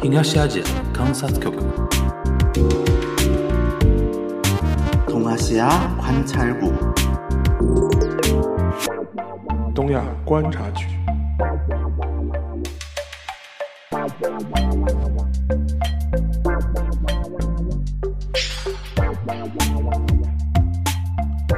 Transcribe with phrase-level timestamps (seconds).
[0.00, 1.56] 東アジア観察局
[5.06, 5.68] 동아시아
[5.98, 6.72] 관찰국
[9.74, 10.86] 东亚观察局。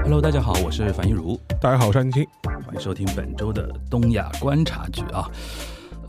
[0.03, 2.27] Hello，大家好，我是樊一茹，大家好，我是安青。
[2.45, 5.29] 欢迎收听本周的东亚观察局啊。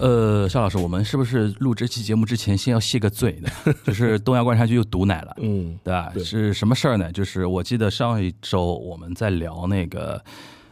[0.02, 3.48] 呃，邵老师，我们是不是录这期节目之前先要谢个罪呢？
[3.86, 6.10] 就是东亚观察局又毒奶了，嗯，对吧？
[6.12, 7.12] 对是什么事儿呢？
[7.12, 10.22] 就是我记得上一周我们在聊那个。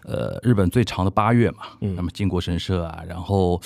[0.04, 3.60] 呃，日本最长的八月嘛，嗯那么靖国神社啊，然后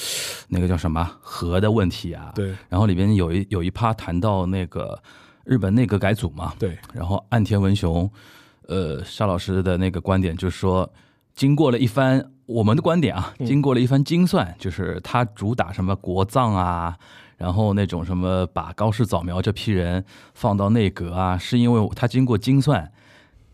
[0.48, 5.00] 那个叫什么核的问题啊，对然后里边有一有一趴谈到那个
[5.44, 8.10] 日本内阁改组嘛，对，然后岸田文雄，
[8.66, 10.92] 呃，沙老师的那个观点就是说，
[11.36, 16.96] 经过了一番我们的观点啊，经过了一番精算，就是他主打什么国葬啊，
[17.38, 22.92] 然后那种什么把高市早苗这批人放到内阁啊，是因为他经过精算。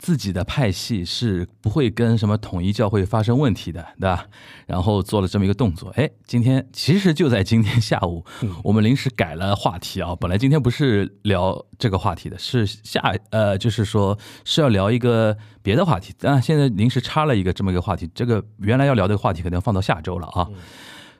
[0.01, 4.25] 自己的派系是不会跟什么统一教会发生问题的，对吧？
[4.65, 8.25] 然后做了这么一个动作，哎，今天其实就在今天下午，
[8.63, 10.15] 我们临时改了话题啊。
[10.19, 18.09] 本来今天不是聊这个话题的，是下呃，就是说是要聊一个别的话题，但现在临时插了一个这么一个话题。
[18.15, 20.49] 这个原来要聊的话题可能要放到下周了啊。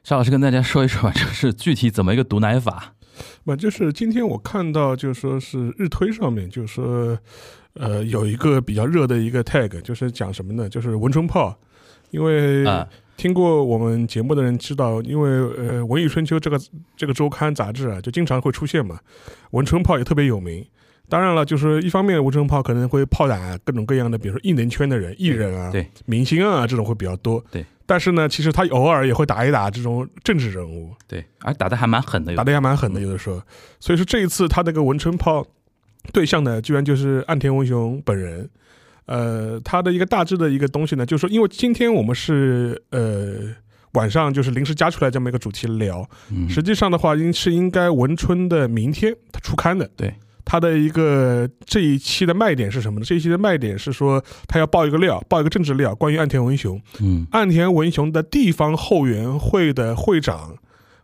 [0.04, 2.96] 邵老师跟大家说一说吧，就是具体怎么一个毒奶法？
[3.44, 7.20] 不就是今天我看到，就说是日推上面，就说
[7.74, 10.68] 呃有一个比较热的一个 tag，就是讲什么呢？
[10.70, 11.58] 就是文春炮，
[12.10, 16.60] 因为啊听过我们节目的人知道，因为呃《文艺春秋》这个
[16.98, 19.00] 这个周刊杂志啊，就经常会出现嘛，
[19.52, 20.66] 文春炮也特别有名。
[21.10, 27.44] 当然了，就是一方面，文春炮可能会炮打各种各样的，比如说艺能圈的人、艺人啊、对明星啊这种会比较多。
[27.52, 30.94] 对，但是呢，其实他偶尔也会打一打这种政治人物。
[31.08, 33.42] 对，而打的还蛮狠的，打的还蛮狠的，有的时候。
[33.80, 35.46] 所以说这一次他那个文春炮
[36.14, 38.50] 对象呢，居然就是岸田文雄本人。
[39.08, 43.54] 呃，他的一个大致的一个东西呢，就是说，因为今天我们是呃
[43.94, 49.90] 晚上就是临时加出来这么一个主题聊，嗯实际上的话，应是应该文春的明天他出刊的。
[49.98, 50.14] 对，
[50.46, 53.06] 他的一个这一期的卖点是什么呢？
[53.06, 56.80] 这一期的卖点是说他要爆一个料，爆一个政治料，关于岸田文雄。
[57.02, 60.56] 嗯岸田文雄的地方后援会的会长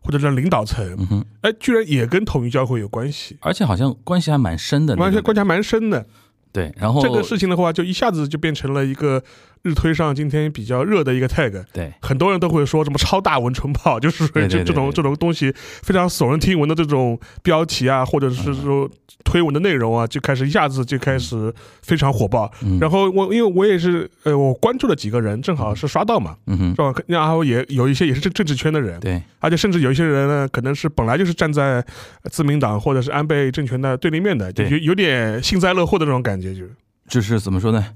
[0.08, 6.06] 或者叫领导层，哎，居然也跟统一教会有关系，而且好像关系还蛮深的关系还蛮深的。
[6.54, 9.22] 对，然后这个事情的话，就一下子就变成了一个
[9.64, 11.64] 日推上今天比较热的一个 tag。
[11.74, 15.54] 对很多人都会说什么超大文春炮， 就是这这种这种东西
[15.84, 18.90] 非常耸人听闻的这种标题啊，或者是说
[19.24, 22.52] 推文的内容啊，就开始一下子就开始非常火爆。
[22.64, 26.94] 嗯然后我因为我也是呃，我关注了几个人，正好是刷到嘛，嗯哼，是吧？
[27.08, 31.84] 然后也有一些也是政政治圈的人，对，而且甚至有一些人呢，可能是本来就是站在
[32.30, 36.64] 自民党或者是安倍政权的对立面的，就有有点幸灾乐祸的那种感觉，就
[37.10, 37.88] 就是怎么说呢，就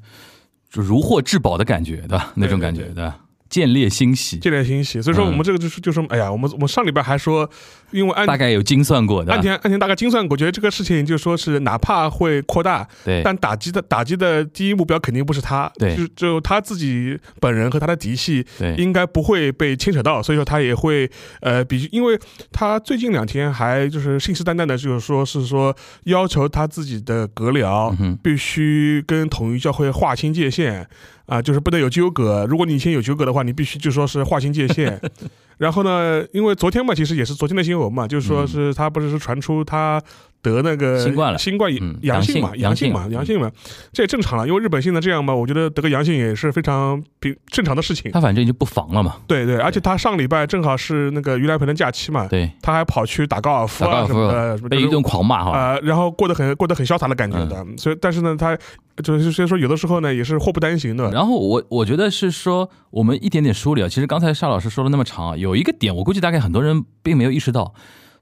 [0.72, 2.22] 如获至宝的感觉，的？
[2.36, 3.12] 那种感觉，对？
[3.52, 5.00] 见猎欣喜，见猎欣喜。
[5.00, 7.48] 所以说我们这个就是就是，哎呀，我们我们上礼拜还说，
[7.92, 9.32] 因为安大概有精算过的。
[9.32, 15.96] 安，田安田大概精算过，觉得这个事情就说是哪怕会扩大，对，但打击的打击的第一目标肯定不是他，对。
[15.96, 22.18] 就就他自己本人和他的嫡系对，应该不会被牵扯到，所以说他也会呃比，因为
[22.54, 25.76] 他最近两天还就是信誓旦旦的，就是说是说
[26.06, 30.88] 要求他自己的阁僚嗯，必须跟统一教会划清界限
[31.31, 32.46] 啊，就是不得有纠葛。
[32.46, 35.00] 如果你以前有纠葛的话，你必须就说是划清界限。
[35.58, 40.02] 然后呢，因为昨天嘛，其实也是昨天的新闻嘛，就是说是他不是是传出他
[40.41, 41.38] 得那个新冠了。
[41.38, 43.52] 新冠嗯阳性嘛，阳性嘛，阳阳性嘛，
[43.91, 48.12] 这也正常了，因为日本现在这样嘛，我觉得得个阳性也是非常比正常的事情。
[48.12, 58.58] 他反正已经不防了嘛，对对，而且他上礼拜正好是那个盂兰盆的假期嘛，对，他还跑去打高尔夫啊什么的，被一顿狂骂哈，啊、然后过得很过得很潇洒的感觉的，所以但是呢，他
[59.03, 61.09] 就是所以说有的时候呢也是祸不单行的。
[61.12, 63.88] 然后我我觉得是说，我们一点点梳理啊。
[63.88, 67.73] 其实刚才夏老师说了那么长啊，有一个点，我估计大概很多人并没有意识到，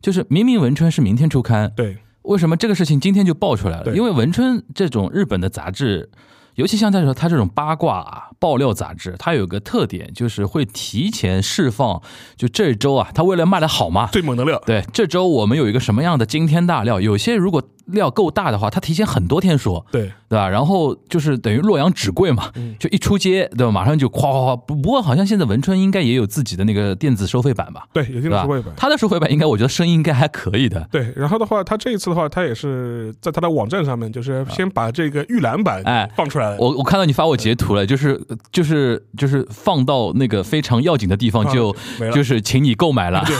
[0.01, 1.97] 就是明明文春是明天出刊，对
[2.29, 3.95] 为什么这个事情今天就爆出来了？
[3.95, 6.11] 因为文春这种日本的杂志，
[6.53, 11.99] 尤其像在说它这种八卦啊、爆料杂志，它有个特点，就是会提前释放，
[12.37, 17.01] 就这周啊，它为了卖的好嘛，最猛的料，对，这周我们有一个什么样的惊天大料？
[17.01, 20.47] 有些如果料够大的话，他提前很多天说，对，对吧？
[20.49, 23.71] 然后就是等于洛阳纸贵嘛，嗯就一出街，对吧？
[23.71, 24.55] 马上就夸夸夸。
[24.55, 28.73] 不不过好像现在文春应该也有自己的那个电子收费版吧，对，有电子收费版。？
[28.77, 30.87] 他的收费版应该我觉得声音应该还可以的。
[30.91, 36.57] 对，然后的话，他这一次的话，他也是在他的网站上面，就是先把这个预览版哎放出来了。
[36.59, 38.19] 我我看到你发我截图了，就是
[38.51, 41.75] 就是就是放到那个非常要紧的地方啊就
[42.13, 43.35] 就是请你购买了，对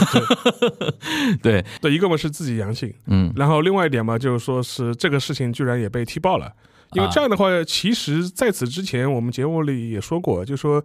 [1.40, 6.50] 对 对，对，一个嘛是自己阳性，嗯然后另外一点嘛，就是说是这个事情居然也被踢爆了，
[6.94, 7.10] 因为啊。
[7.12, 10.82] 这样的话，其实在此之前我们节目里也说过，就说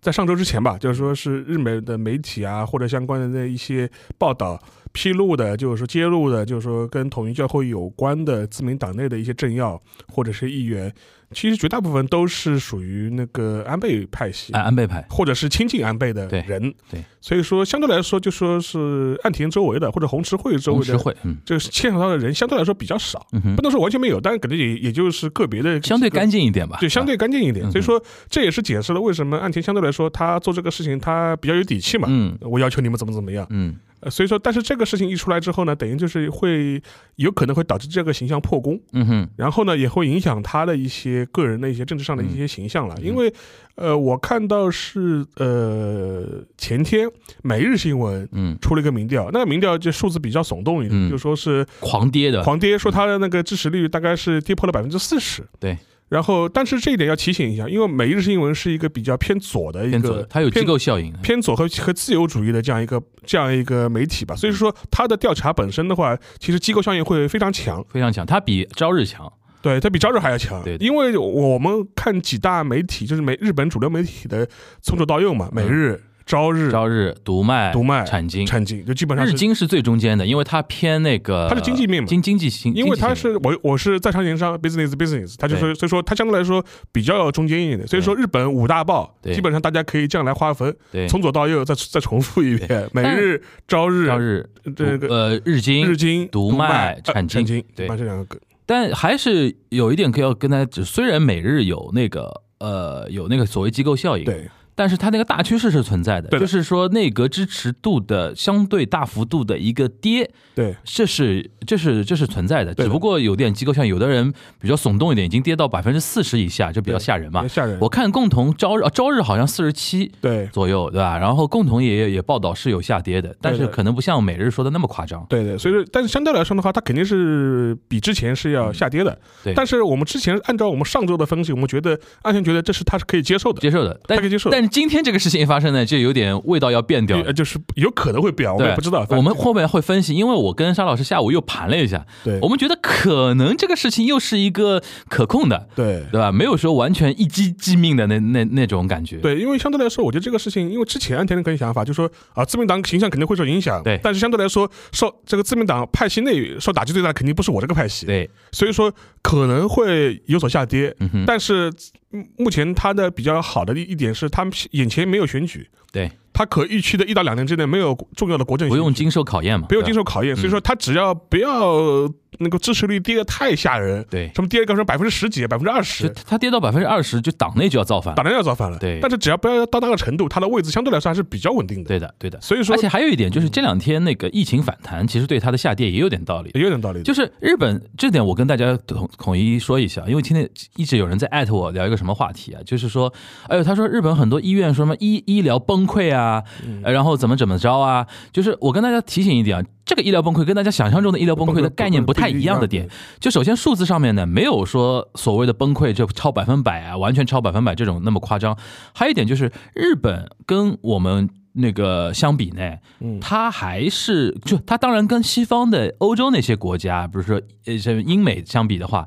[0.00, 3.88] 在上周之前吧，就是说是日美的媒体啊或者相关的那一些
[4.18, 4.60] 报道
[4.96, 9.78] 披露的，就是说揭露的，就是说跟统一教会有关的自民党内的一些政要
[10.08, 10.90] 或者是议员，
[11.32, 14.54] 其实绝大部分都是属于那个安倍派系。
[14.54, 21.36] 安安倍派，或者是亲近安倍的人，对所以说相对来说，就说是岸田周围的或者红池会周围的红十会，嗯。
[21.44, 27.66] 这个牵扯到的人相对来说比较少，嗯不，能说完全没有，但是可能也也就是个别的相对干净，一点吧，对，相对干净一点。
[27.66, 32.08] 嗯所以说这也是解释了为什么岸田相对来说他做这个事情他比较有底气嘛。
[32.08, 32.34] 嗯。
[32.40, 33.74] 我要求你们怎么怎么样，嗯
[34.06, 36.80] 呃所以说，但是这个事情一出来之后呢，等于就是会
[37.16, 42.94] 有可能会导致这个形象破功，嗯哼，然后呢，也会影响他的一些个人的一些政治上的一些形象了。
[43.02, 43.32] 因为，
[43.74, 46.24] 呃，我看到是呃
[46.56, 47.08] 前天
[47.42, 55.42] 每日新闻嗯，出了一个民调，那个民调就数字比较耸动一点，嗯就说是狂跌的，狂跌，说他的那个支持率大概是跌破了百分之四十。
[55.58, 55.76] 对。
[56.08, 70.62] 然后，但是这一点要提醒一下，因为每日新闻是一个比较偏左的一个，它有机构效应，偏左和和自由主义的这样一个这样一个媒体吧，所以说它的调查本身的话，其实机构效应会非常强，非常强，它比朝日强，对，它比朝日还要强。
[70.62, 74.48] 对因为我们看几大媒体，就是美日本主流媒体的
[74.82, 78.44] 从左到右嘛，每日、朝日、嗯朝日、读卖、读卖产经。
[78.44, 79.24] 产经，就基本上。
[79.24, 89.34] 日经是最中间的，因为它偏那个，它是经济面嘛经经济性，因为它是我我是在商言商 business business，它就是所以说它相对来说比较中间一点，所以说日本五大报对。
[89.34, 91.06] 基本上大家可以这样来划分，对。
[91.06, 94.44] 从左到右再再重复一遍，每日、朝日、朝日、
[94.74, 97.44] 这个呃日经、日经、读卖产经。
[97.46, 97.86] 经，对。
[97.86, 98.36] 把这两个
[98.68, 117.48] 但还是有一点可以要跟大家指，虽然每日有那个呃有那个所谓机构效应，对但是它那个大趋势是存在的，对的就是说内阁支持度的相对大幅度的一个跌，对这是这是这是存在的，只不过有点机构像有的人比较耸动一点，已经跌到百分之四十以下，就比较吓人嘛。
[117.48, 117.78] 吓人。
[117.80, 121.18] 我看共同朝日啊朝日好像四十七对左右，对吧？
[121.18, 125.24] 然后共同也也报道是有下跌的，但是可能不像每日说的那么夸张。
[125.28, 129.10] 对对，所以说，但是相对来说的话，它肯定是比之前是要下跌的。
[129.12, 137.32] 嗯对但是我们之前按照我们上周的分析，我们觉得安全觉得这是它是可以接受的，接受的，但可以接受但是今天这个事情一发生呢，就有点味道要变掉了呃，。
[137.32, 139.06] 就是有可能会变，我们，也不知道。
[139.10, 146.32] 我们后面会分析，因为我跟沙老师下午又盘了一下，对我们觉得可能这个事情又是一个可控的，对对吧？
[146.32, 149.18] 没有说完全一击即命的那那那种感觉。
[149.18, 158.90] 对，因为相对来说，我觉得这个事情，因为之前安田的个人想法就是说啊，自民党形象肯定会受影响，对但是相对来说，受这个自民党派系内受打击最大肯定不是我这个派系，对，所以说
[159.26, 160.94] 可能会有所下跌。
[161.00, 161.72] 嗯，但是
[162.12, 170.04] 嗯目前它的比较好的一一点是，他们眼前没有选举，对，他可预期的一到两年之内没有重要的国政不用经受考验嘛，不用经受。
[170.04, 172.08] 考验，嗯所以说他只要不要
[172.38, 178.16] 那个支持率跌得太吓人，对，什么跌个什么百分之十几、百分之二就十，它跌到百分之二十，就党内就要造反了。
[178.16, 178.78] 当然要造反了。
[178.78, 181.88] 对但是只要不要到那个程度，它的位置相对来说还是比较稳定的。
[181.88, 182.40] 对的，对的。
[182.40, 186.50] 所以说而且还有一点就是这两天那个疫情反弹，其实对它的下跌也有点道理。
[186.54, 187.02] 也有点道理。
[187.02, 193.12] 就是日本这点，我跟大家统统一说一下，因为今天一直有人在艾特我聊一个什么话题啊，就是说，
[193.48, 196.42] 哎呦，他说日本很多医院说什么医医疗崩溃啊，
[196.82, 202.86] 然后怎么怎么着啊，就是我跟大家提醒一点啊，这个医疗崩溃跟大家想象中的医疗崩溃的概念不太一样的点，
[203.20, 208.58] 就首先数字上面呢，没有说所谓的崩溃就超百分百啊，完全超百分百这种那么夸张。
[208.92, 219.06] 还有一点就是日本跟我们那个相比呢，嗯它还是就它当然跟西方的欧洲那些国家，比如说呃像英美相比的话，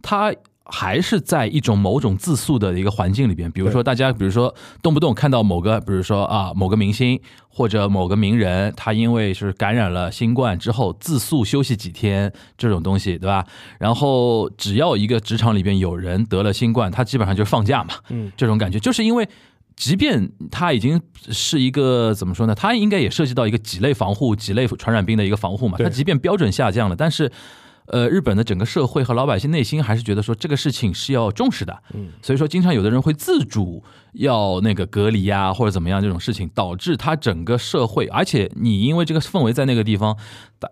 [0.00, 0.32] 它。
[0.70, 13.44] 还是在一种某种自诉的一个环境里边，比如说大家，比如说动不动看到某个，比如说啊某个明星或者某个名人，他因为是感染了新冠之后自诉休息几天这种东西，对吧？
[13.78, 19.28] 然后只要一个职场里边有人得了新冠，他基本上就放假嘛，嗯，这种感觉，就是因为
[19.76, 21.00] 即便它已经
[21.30, 22.54] 是一个怎么说呢？
[22.54, 25.78] 它应该也涉及到一个几类防护、几类传染病的一个防护嘛。
[25.78, 27.32] 对它即便标准下降了，但是
[27.90, 33.82] 呃，日本的整个社会和老百姓内心还是觉得说这个事情是要重视的，嗯，所以说经常有的人会自主
[34.12, 40.16] 要那个隔离呀，或者怎么样这种事情，导致他整个社会，而且你因为这个氛围在那个地方，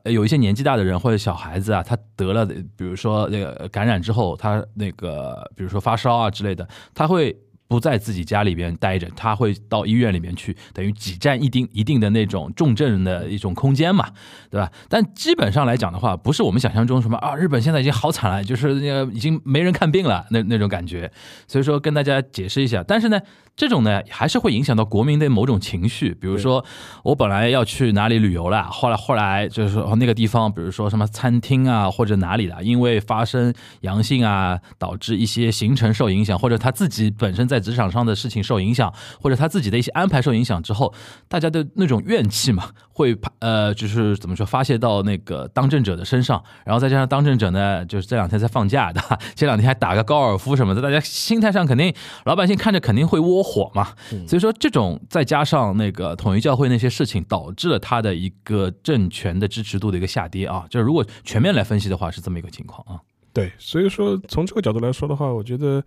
[0.04, 7.36] 有一些年纪大的人或者小孩子啊，他得了，比如说那个感染之后，他那个比如说发烧啊之类的，他会。
[7.68, 14.08] 不在自己家里边待着，他会到医院里面去，等于挤占一定一定的那种重症的一种空间嘛，
[14.50, 14.72] 对吧？
[14.88, 21.12] 但基本上来讲的话，不是我们想象中什么啊，日本现在已经好惨了，就是那个已经没人看病了那那种感觉。
[21.46, 23.20] 所以说跟大家解释一下，但是呢。
[23.58, 26.14] 这种呢，还是会影响到国民的某种情绪。
[26.20, 26.64] 比如说，
[27.02, 40.94] 我本来要去哪里旅游了，后来后来就是说那个地方，比如说什么餐厅啊，或者哪里的，因为发生阳性啊，导致一些行程受影响，或者他自己本身在职场上的事情受影响，或者他自己的一些安排受影响之后，
[41.26, 49.02] 大家的那种怨气嘛，会呃，就是怎么说，发泄到那个当政者的身上，然后再加上当政者呢，就是这两天在放假的，
[49.34, 51.92] 这 两天还打个高尔夫什么的，大家心态上肯定，
[52.24, 53.47] 老百姓看着肯定会窝。
[53.48, 53.94] 火嘛，
[54.26, 60.66] 所以说这种再加上那个统一教会那些事情，导致了他的一个政权的支持度的一个下跌啊。
[60.68, 63.00] 就是如果全面来分析的话，是这么一个情况啊。
[63.32, 65.82] 对，所以说从这个角度来说的话，我觉得，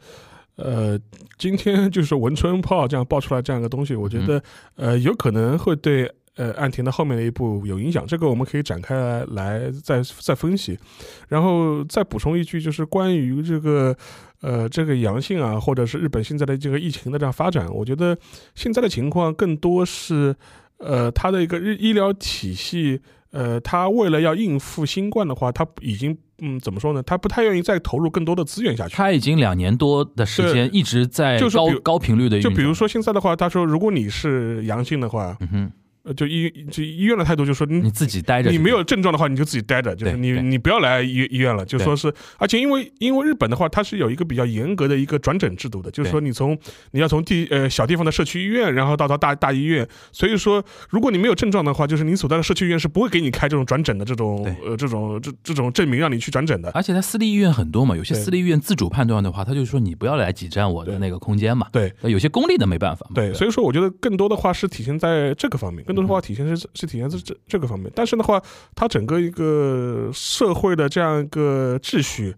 [0.55, 0.99] 呃，
[1.37, 4.41] 今天 就是文春炮这样爆出来这样一个东西，我觉得
[4.75, 6.11] 呃有可能会对。
[6.37, 10.79] 呃，岸田的后面的一步有影响，这个我们可以展开来再再分析，
[11.27, 13.95] 然后再补充一句，就是关于这个
[14.41, 18.17] 呃这个阳性啊，或者是日本现在的这个疫情的这样发展，我觉得
[18.55, 20.35] 现在的情况更多是
[20.77, 22.99] 呃它的一个日医疗体系，
[23.31, 27.03] 呃，它为了要应付新冠的话，它已经嗯怎么说呢？
[27.03, 28.95] 他不太愿意再投入更多的资源下去。
[28.95, 35.71] 他已经两年多的时间一直在高高频率的，就比如说现在的话，他说如果你是阳性的话，嗯哼。
[36.03, 46.57] 呃，就医就医院的态度就说，你自己待着，你没有症状的话，你就自己待着，就是你你不要来医医院了，就说是，而且因为因为日本的话，它是有一个比较严格的一个转诊制度的，就是说你从
[46.91, 56.71] 你要从地呃小地方的社区医院，然后到到大大医院，所以说如果你没有症状的话，就是你所在的社区医院是不会给你开这种转诊的这种呃这种这这种证明让你去转诊的。
[56.71, 61.67] 而且它私立医院很多嘛，有些私立医院自主判断的话，他就说你不要来挤占我的那个空间嘛。
[61.71, 63.05] 对，有些公立的没办法。
[63.13, 66.67] 对，所以说我觉得更多的话是体现在这个方面，更多的话体现是。
[66.73, 68.41] 是体现在这这个方面，但是的话，
[68.75, 72.35] 它整个一个社会的这样一个秩序，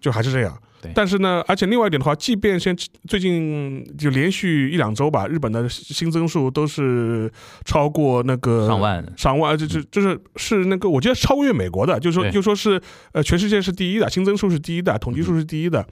[0.00, 0.56] 就还是这样。
[0.94, 2.76] 但是呢，而且另外一点的话，即便现
[3.08, 7.30] 最近就连续一两周吧，日本的新增数都是
[7.64, 12.80] 超过那个上万，上万，就就就是是那个，我觉得超越美国的，就说就说是
[13.12, 15.86] 呃，全世界是第一的，新增数是第一的，统计数是第一的。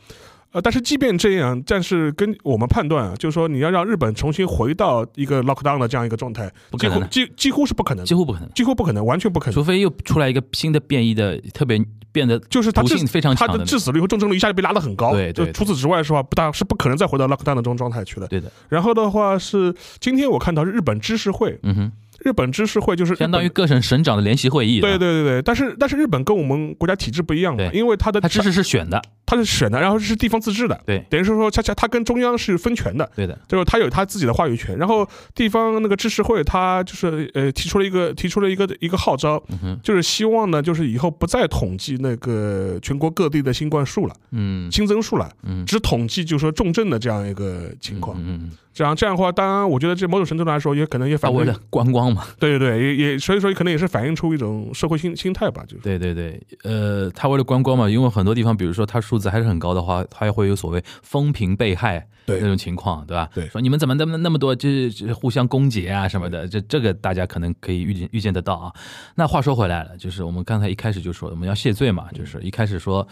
[0.52, 11.78] 呃，但是即便这样，但是跟我们判断啊，就是说你要让日本重新回到一个 lockdown 的这样一个状态，几乎几几乎是不可能，几乎不可能，几乎不可能，完全不可能，除非又出来一个新的变异的，特别
[12.12, 15.12] 变得就是它性非常强的，致死率和重症率一下就被拉得很高。
[15.12, 16.22] 对，就除此之外是吧？
[16.22, 18.26] 不大是不可能再回到 lockdown 的这种状态去了。
[18.28, 18.50] 对的。
[18.70, 21.92] 然后的话是今天我看到日本知识会，嗯哼。
[22.18, 24.80] 日本知识会就是相当于各省省长的联席会议。
[24.80, 34.76] 对对对对，但是但是日本跟我们国家体制不一样嘛，因为它的它知识是选的，它是选的，然后是地方自治的，对，等于是说恰恰它跟中央是分权的，对的，就是它有它自己的话语权。
[34.76, 39.42] 然后地方那个知识会，它就是呃提出了一个提出了一个一个号召，
[39.82, 48.50] 就是希望呢，就是以后不再统计那个全国各地的新冠数了，嗯，新增数了，嗯，只统计就是说重症的这样一个情况，嗯。
[48.74, 52.24] 这样这样的话，当然，我觉得这某种程度来说，也可能也反为了观光嘛。
[52.38, 55.82] 对对对，也也所以说可能也是反映出一种社会心心态吧，就是。
[55.82, 63.28] 对对对，呃，他为了观光嘛，因为很多地方，比如说他数字还是很高的话，他也会有所谓风评被害那种情况，对吧？
[63.34, 63.46] 对。
[63.48, 68.72] 说你们怎么那么那么多，就是互相攻讦啊什么的，这这个大家可能可以预见预见得到啊。
[69.14, 73.06] 那话说回来了，就是我们刚才一开始就说我们要谢罪嘛，就是一开始说。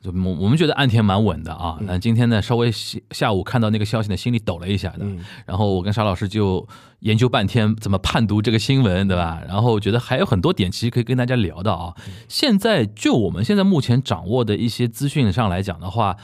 [0.00, 2.70] 就我我们觉得岸田蛮稳的啊，那今天呢稍微
[3.10, 5.04] 下午看到那个消息呢，心里抖了一下的。
[5.44, 6.66] 然后我跟沙老师就
[7.00, 9.42] 研究半天怎么判读这个新闻，对吧？
[9.48, 11.92] 然后觉得还有很多点其实可以跟大家聊的啊。
[12.28, 16.16] 现在就我们现在目前掌握的一些资讯上来讲的话，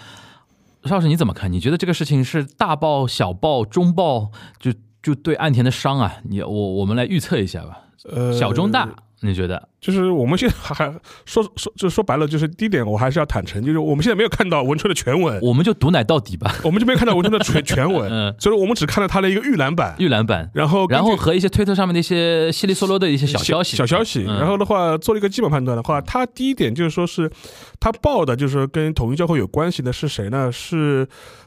[0.84, 1.52] 沙老师你怎么看？
[1.52, 4.30] 你觉得这个事情是大爆、小爆、中爆？
[4.60, 7.80] 就就对岸田的伤啊，你我我们来预测一下吧。
[8.04, 8.88] 呃，小中大。
[9.24, 9.68] 你觉得？
[9.80, 10.92] 就是我们现在还
[11.24, 27.30] 说说就说白了，就是第一点，我还是要坦诚，就是我们现在没有看到文春的全文，我们就毒奶到底吧，我们就没有看到文春的全 全文，嗯，所以我们只看到他的一个预览版，预览版，然后然后和一些推特上面的一些稀里嗦啰的一些小消息，小消息，然后的话做了一个基本判断的话，他第一点就是说是
[27.78, 30.50] 他报的，就是跟统一教会有关系的是谁呢？
[30.50, 31.06] 是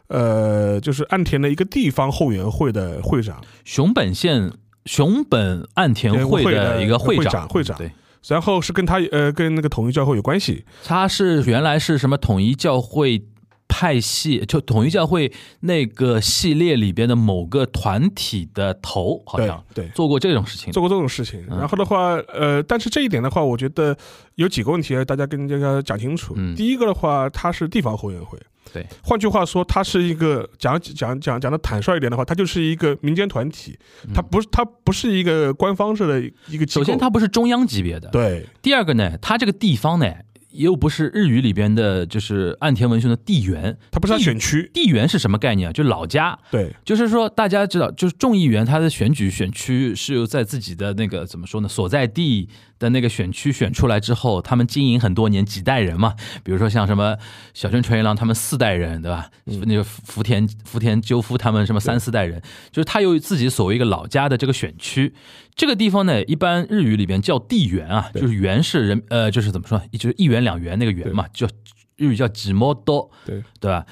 [0.10, 4.52] 呃，就是岸田的一个地方后援会的会长，熊本县。
[4.88, 7.78] 熊本岸田会的一个会长，会长。
[7.78, 7.92] 对，
[8.28, 13.22] 然后是跟他呃跟那个统一教会有关系，他是原来是什么统一教会
[13.68, 15.32] 派系，就统一教会
[15.62, 19.88] 那个系列里边的某个团体的头，好像对。
[19.90, 20.72] 做过这种事情。
[20.72, 21.60] 做过这种事情，嗯。
[21.60, 23.96] 然后的话，呃，但是这一点的话，我觉得
[24.36, 26.34] 有几个问题大家跟大家讲清楚。
[26.38, 26.56] 嗯。
[26.56, 28.40] 第一个的话，它是地方后援会，
[28.74, 33.78] 对，换句话说，它是一个讲讲讲讲的坦率一点的话，它就是一个民间团体，
[34.14, 38.10] 它不是它不是一个官方式的一个首先，它不是中央级别的。
[38.10, 38.46] 对。
[38.62, 40.14] 第二个呢，它这个地方呢，
[40.58, 43.78] 又不是日语里边的，就是岸田文雄的地缘。
[43.92, 45.72] 他不是选区，地缘是什么概念啊？
[45.72, 46.38] 就老家。
[46.52, 56.16] 对就是说，大家知道，就是众议员他的选举选区是由在自己的那个怎么说呢，所在地的那个选区选出来之后，他们经营很多年，几代人嘛。
[56.44, 57.18] 比如说像什么
[57.54, 59.30] 小泉纯一郎他们四代人，对吧？
[59.46, 62.42] 那个福田福田赳夫他们什么三四代人，
[62.72, 65.14] 就是他有自己所谓一个老家的这个选区。
[65.56, 71.48] 这个地方呢，一般日语里边叫地缘啊，就是缘是人呃，就是怎么说，就是一元两元那个元嘛，叫
[71.96, 73.10] 日语叫几摩多。
[73.26, 73.86] 对对吧？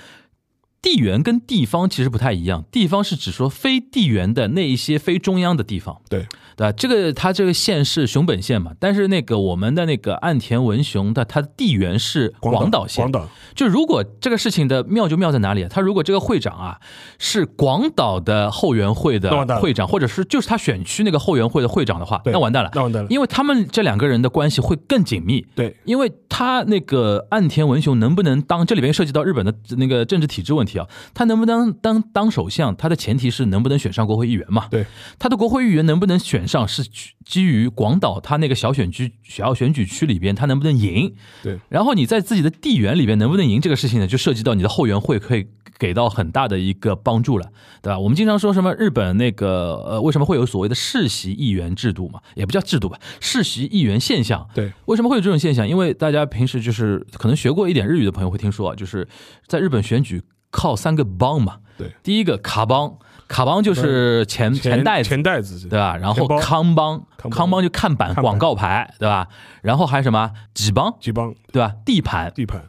[0.81, 6.71] 地缘跟地方其实不太一样，地方是指说非地缘的那一些非中央的地方，对对吧？
[6.71, 15.69] 这个它这个县是熊本县嘛，但是那个我们的那个岸田文雄的他的地缘是广岛县广，岛就如果这个事情的妙就妙在哪里啊？
[15.69, 16.79] 他如果这个会长啊
[17.19, 23.09] 是广岛的后援会的会长，或者是就是他选区那个后援会的会长的话，那完蛋了，那完蛋了。
[23.09, 25.45] 因为他们这两个人的关系会更紧密。
[25.55, 34.67] 对因为他那个岸田文雄能不能当，这里边涉及到日本的那个政治体制问题啊，他能不能当当首相，他的前提是能不能选上国会议员嘛？
[34.69, 34.85] 对，
[35.19, 41.13] 他的国会议员能不能选上，是基基于广岛他那个小选区、小选举区里边他能不能赢。
[41.43, 45.47] 对然后你在自己的地缘里边能不能赢这个事情呢，就涉及到你的后援会可以
[45.77, 47.99] 给到很大的一个帮助了，对吧？
[47.99, 52.21] 我们经常说什么日本那个呃，为什么会有所谓的世袭议员制度嘛？
[52.35, 54.47] 也不叫制度吧，世袭议员现象。
[54.53, 55.67] 对为什么会有这种现象？
[55.67, 59.07] 因为大家平时就是可能学过一点日语的朋友会听说啊，就是
[59.47, 61.57] 在日本选举靠三个帮嘛。
[61.77, 65.97] 对，第一个卡帮，卡邦就是钱钱袋子，钱袋子对吧？
[65.97, 67.61] 然后康邦，康邦。
[67.61, 69.27] 就看板广告牌，对吧？
[69.61, 70.31] 然后还有什么？
[70.53, 71.33] 几邦，几邦。
[71.51, 71.73] 对吧？
[71.85, 72.61] 地盘，地盘，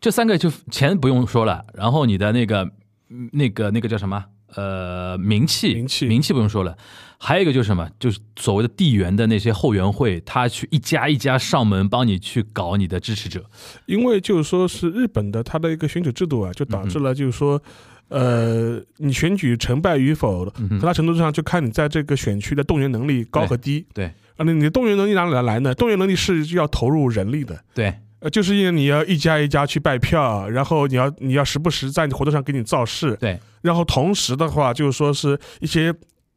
[0.00, 2.70] 这三个就钱不用说了，然后你的那个
[3.08, 4.24] 嗯那个那个叫什么？
[4.56, 6.06] 呃，名气，名气。
[6.06, 6.76] 名气不用说了，
[7.18, 7.88] 还有一个就是什么？
[7.98, 13.44] 就是所谓的地缘的那些后援会，他去一家一家上门帮你去搞你的支持者。
[13.86, 17.60] 因为就是说是日本的他的一个选举制度啊，就导致了就是说，
[18.08, 23.86] 呃，你选举成败与否，很大程度上就看你在这个选区的动员能力高和低。
[23.92, 24.06] 对
[24.36, 25.74] 啊，那你的动员能力哪里来呢？
[25.74, 27.58] 动员能力是要投入人力的。
[27.74, 27.94] 对。
[28.20, 33.38] 呃，就是因为你要一家一家去拜票，然后你要你要时不时在你活动上给你造势，对。
[33.60, 35.92] 然后同时的话就是说是一些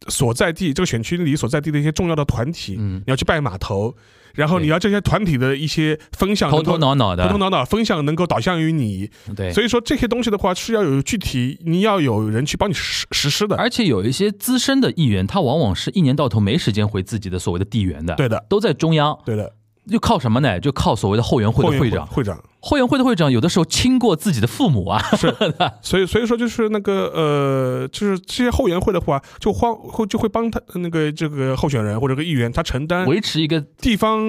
[0.08, 2.98] 所在地这个选区里所在地的一些重要的团体，嗯。
[2.98, 3.96] 你要去拜码头，
[4.38, 9.52] 然后你要这些团体的一些风向头头脑脑的，头头脑脑风向能够导向于你，对。
[9.52, 13.58] 所以说这些东西的话是要有具体，你要有人去帮你实实施的。
[13.58, 19.52] 而且有一些资深的议员，他往往是一年到头没时间回自己的所谓的地缘的，对的，都在中央，对的，
[19.90, 20.60] 就靠什么呢？
[20.60, 22.06] 就靠所谓的后援会的会长。
[22.06, 25.00] 会长后援会的会长有的时候亲过自己的父母啊，
[25.82, 34.20] 所以所以说就是那个呃，就是这些后援会的话，就帮会就会帮他那个这个候选人或者个议员，他承担维持一个，地方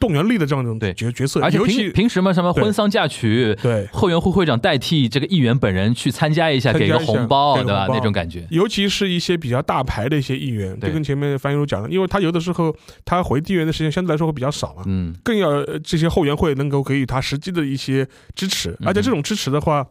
[0.00, 0.92] 动员力的这样一种对。
[0.94, 3.86] 角角色，而且尤其平平时嘛什么婚丧嫁娶，对。
[3.92, 7.86] 后援会会长代替这个议员本人去参加一下，给个红包，对吧？
[7.88, 8.46] 那种感觉。
[8.50, 19.86] 尤其是一些比较大牌的一些议员，就跟前面樊一茹讲的，因为他有的时候他回地缘的时间相对来说会比较少嘛，嗯，更要呃这些后援会能够给予他实际的一些支持，嗯而且这种支持的话，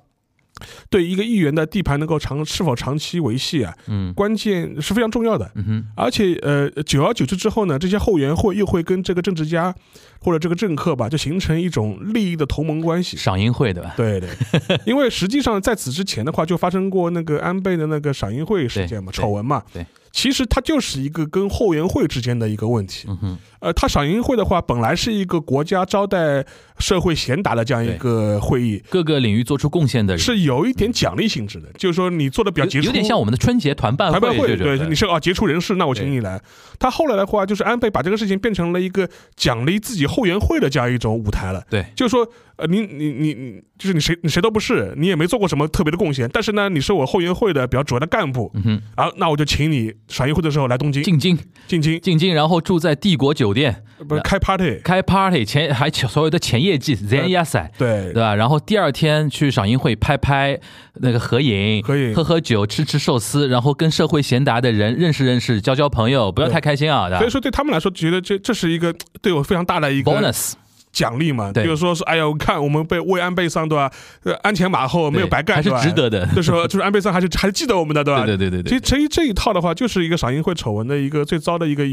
[0.90, 5.52] 对一个议员的地盘能够长是否长期维系啊，嗯关键是非常重要的。
[5.56, 9.76] 嗯哼，而且呃，久而久之之后呢，这些后援会又会跟这个政治家
[10.22, 13.18] 或者这个政客吧，就形成一种利益的同盟关系。
[13.18, 13.94] 赏樱会对吧？
[13.98, 14.30] 对对，
[14.88, 19.62] 因为实际上在此之前的话，就发生过那个安倍的那个赏樱会事件嘛，丑闻嘛。
[19.74, 19.86] 对，
[20.16, 23.06] 其实它就是一个跟后援会之间的一个问题。
[23.10, 26.46] 嗯哼，呃，他赏樱会的话，本来是一个国家招待
[26.80, 36.42] 社会贤达的这样一个会议，各个领域做出贡献的人，是有一点奖励性质的，就是说你做的比较杰出，有有点像我们的春节团办团办会，对，你是啊杰出人士，那我请你来。
[36.80, 41.62] 他后来的话，就是安倍把这个事情变成了一个奖励自己后援会的这样一种舞台了。
[41.70, 42.26] 对，就是说，
[42.58, 51.38] 呃，你你你你，就是你谁你谁都不是，你也没做过什么特别的贡献，但是呢，你是我后援会的比较主要的干部，嗯哼，啊，那我就请你赏樱会的时候来东京进京
[51.68, 57.72] 进京，进京，然后住在帝国酒店不是开 party，开 party 前还所有的前业绩 Zen 亚赛。
[57.78, 58.36] 对对吧？
[58.36, 60.60] 然后第二天去赏樱会拍拍
[60.96, 70.54] 那个合影，合影喝喝酒，吃吃寿司，然后跟社会贤达的人认识认识，交交朋友，不要太开心啊，所以说对他们来说，觉得这这是一个对我非常大的一个？bonus
[70.96, 73.92] 奖励嘛，对就是说是哎呀，我看我们被为安倍桑对吧？
[74.24, 76.26] 呃，鞍前马后没有白干，还是吧值得的。
[76.34, 78.26] 就说就是安倍桑还是还是记得我们的，对吧？
[78.26, 81.84] 对对对对对其实其实这一套的话，就是一个赏樱会丑闻的一个最糟的一个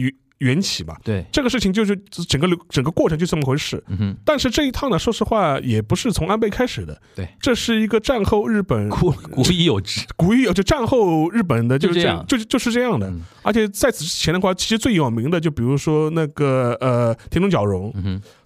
[0.43, 0.95] 缘缘起嘛。
[1.03, 1.97] 对，这个事情就是
[2.29, 3.83] 整个流整个过程就这么回事。
[3.89, 10.01] 嗯哼，但是这一趟呢，说实话也不是从安倍开始的，对，这是一个战后日本古古已有之。
[10.17, 13.09] 古已有，就战后日本的就是这样就就是这样的。
[13.09, 17.93] 嗯而且在此之前的话，其实最有名的就比如说那个呃田中角荣，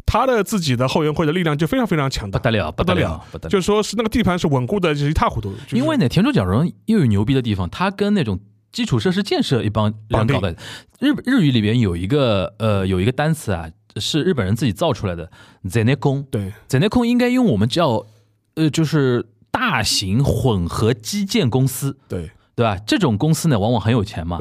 [0.06, 3.50] 他的自己的后援会的力量就非常非常强大，不得了，不得了了，不得了。
[3.50, 5.52] 就说是那个地盘是稳固的，就是一塌糊涂。
[5.52, 8.40] 就是因为呢，田中角荣又有牛逼的地方，他跟那种
[8.76, 10.54] 基础设施建设一帮人搞的。
[11.00, 15.30] 日日语里边有一个呃有一个单词啊，是日本人自己造出来的
[15.66, 17.08] z e n e k o n 对 z e n e k o n
[17.08, 18.04] 应该用我们叫
[18.56, 21.96] 呃就是大型混合基建公司。
[22.06, 22.78] 对对吧？
[22.86, 24.40] 这种公司呢，往往很有钱嘛。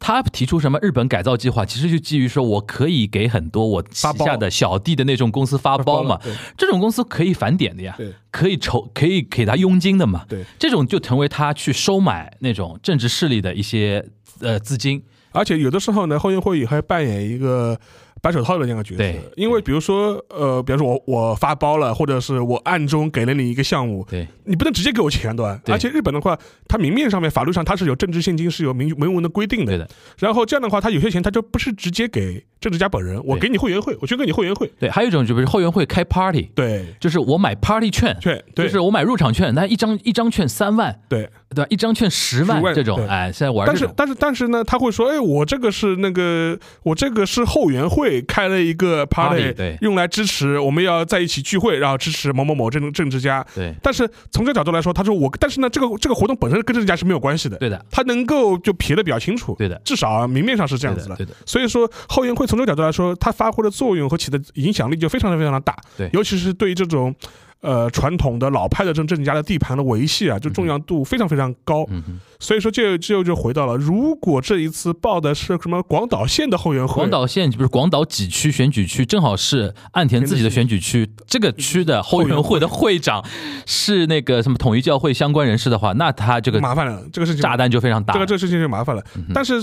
[0.00, 6.18] 他提出什么日本改造计划，其实就基于说我可以给很多我旗下的小弟的那种公司发包嘛。
[6.24, 7.96] 对这种公司可以返点的呀，
[8.32, 10.24] 可以筹，可以给他佣金的嘛。
[10.28, 14.04] 对，这种就成为他去收买那种政治势力的一些
[14.40, 15.00] 呃资金。
[15.30, 17.78] 而且有的时候呢，后援会也还扮演一个
[18.22, 19.20] 白手套的这样的角色对。
[19.36, 25.60] 因为比如说，呃，比如说我我发包了，或者是我暗中给了你一个项目，对你不能直接给我钱，对吧？
[25.64, 29.72] 对而且日本的话，它明面上面法律上它是有政治现金是有明明文的规定的。
[29.72, 34.70] 对的，然后这样的话，它有些钱它就不是直接给政治家本人，我给你会员会，我捐给你会员会。
[34.78, 41.28] 对，还有一种就是后援会开 party，对，就是我买 party 券，券对就是我买入场券，那一张一张券三万，对。
[41.54, 41.66] 对吧？
[41.68, 53.44] 一张券十万10万这种，对哎，现在玩，但是但是但是呢，他会说，哎，我这个是那个，我这个是后援会开了一个 party，, 用来支持我们要在一起聚会，然后支持某某某政政治家。
[53.54, 53.74] 对。
[53.82, 65.76] 但是从这个角度来说，他说我，但是呢，这个这个活动本身跟政治家是没有关系的，对的，他能够就撇的比较清楚，对的，至少明面上是这样子的，对的，所以说，后援会从这个角度来说，它发挥的作用和起的影响力就非常的非常的大。
[65.96, 66.10] 对。
[66.12, 67.14] 尤其是对于这种
[67.62, 71.86] 呃传统的老派的这种政治家的地盘的维系啊，就重要度非常非常高。
[71.88, 83.24] 嗯，所以说这这就回到了，如果这一次报的是什么广岛县的后援会，广岛县不是广岛几区选举区，正好是岸田自己的选举区，这个区的 后援会的会长
[83.64, 88.12] 是那个什么统一教会相关人士的话，那他这个麻烦了，这个事情炸弹就非常大。
[88.14, 89.02] 这个这个事情就麻烦了。
[89.16, 89.54] 嗯但是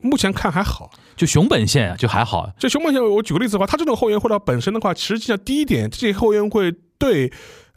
[0.00, 0.90] 目前看还好。
[1.14, 7.32] 就熊本县啊就还好，这熊本县，我举个例子的话，他这种后援会的话本身的话，实际上第一点，这些后援会对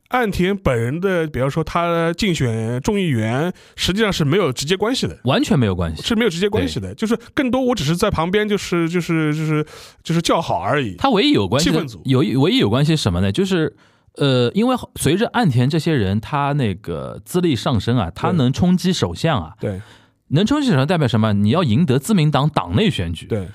[0.10, 5.18] 岸田本人的，比方说他竞选众议员，实际上是没有直接关系的。
[5.24, 6.02] 完全没有关系。
[6.04, 9.66] 是没有直接关系的，就是更多我只是在旁边，就是就是就是
[10.04, 10.96] 就是叫好而已。
[10.98, 13.32] 他唯一有关系的气氛组有一唯一有关系是什么呢？
[13.32, 13.76] 就是
[14.18, 19.82] 呃，因为随着岸田这些人他那个资历上升啊，他能冲击首相啊，对
[20.30, 21.34] 能冲击首相代表什么？
[21.34, 23.26] 你要赢得自民党党内选举。
[23.26, 23.48] 对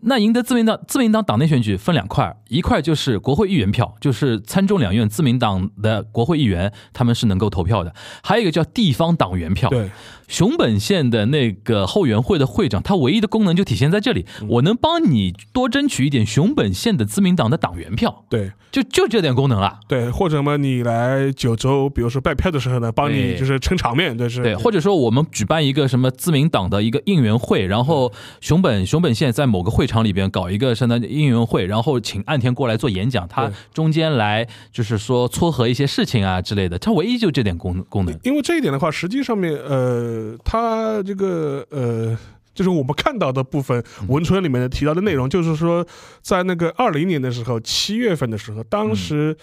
[0.00, 9.68] 那赢得自民党自民党党内选举分两块，一块就是国会议员票，就是参众两院自民党的国会议员他们是能够投票的，还有一个叫地方党员票。
[9.70, 9.90] 对。
[10.28, 18.50] 熊本县的那个后援会的会长，他唯一的功能就体现在这里，嗯我能帮你多争取一点熊本县的自民党的党员票，对。
[18.72, 19.78] 就就这点功能啊。
[19.88, 38.18] 对，或者嘛，你来九州，比如说拜票的时候呢，帮你就是撑场面，对是，对，或者说我们举办一个什么自民党的一个应援会，然后熊本熊本县在某个会场里边搞一个相当于应援会，然后请岸田过来做演讲，他中间来就是说撮合一些事情啊之类的，他唯一就这点功功能。
[38.24, 42.18] 因为这一点的话，实际上面，呃，他这个呃。
[42.56, 45.86] 就是我们看到的部分文春里面提到的内容，就是说，
[46.22, 49.36] 在那个二零年的时候，七月份的时候，当时，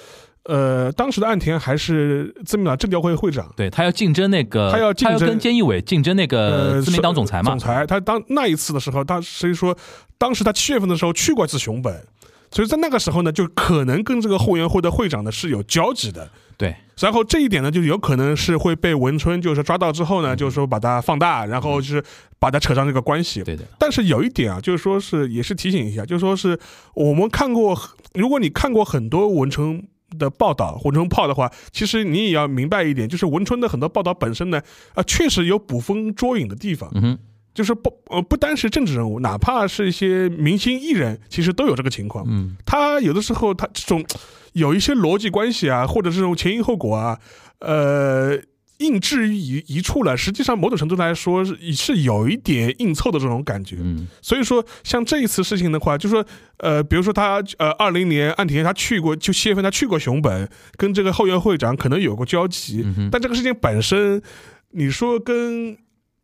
[0.46, 7.52] 呃，当时的岸田还是自民党政调会会长，对他要竞争那个，他要竞争跟菅义伟竞争那个呃，自民党总裁嘛。
[7.52, 9.78] 总，裁，他当那一次的时候，他所以说，
[10.18, 12.06] 当时他七月份的时候去过一次熊本，
[12.52, 16.30] 所以在那个时候呢，就可能跟这个后援会的会长呢是有交集的。
[16.58, 16.76] 对。
[17.00, 22.04] 然后这一点呢，就有可能是会被文春就是抓到之后呢，就是说把它放大，然后就是
[22.38, 23.42] 把它扯上这个关系。
[23.44, 26.60] 对的，但是有一点啊，就是说是也是提醒一下，就是说是
[26.94, 27.76] 我们看过，
[28.14, 29.84] 如果你看过很多文春
[30.24, 34.62] 的报道、文春炮的话，其实你也要明白一点，就是文春的很多报道本身呢，
[34.94, 36.90] 啊、确实有捕风捉影的地方。
[36.96, 37.18] 嗯，
[37.54, 42.26] 就是不呃不单是政治人物，哪怕是一些明星艺人，其实都有这个情况。
[42.28, 44.04] 嗯他有的时候他这种
[44.54, 47.20] 有一些逻辑关系啊，或者这种前因后果啊，
[47.60, 48.40] 呃。
[48.80, 53.78] 硬置于一一处了，实际上某种程度来说是是有一点硬凑的这种感觉。
[53.80, 56.26] 嗯所以说，像这一次事情的话，就说
[56.58, 64.22] 呃，比如说他呃，二零年岸田他去过，就七月份他去过熊本，跟这个后援会长可能有过交集，嗯但这个事情本身，
[64.72, 65.78] 你说跟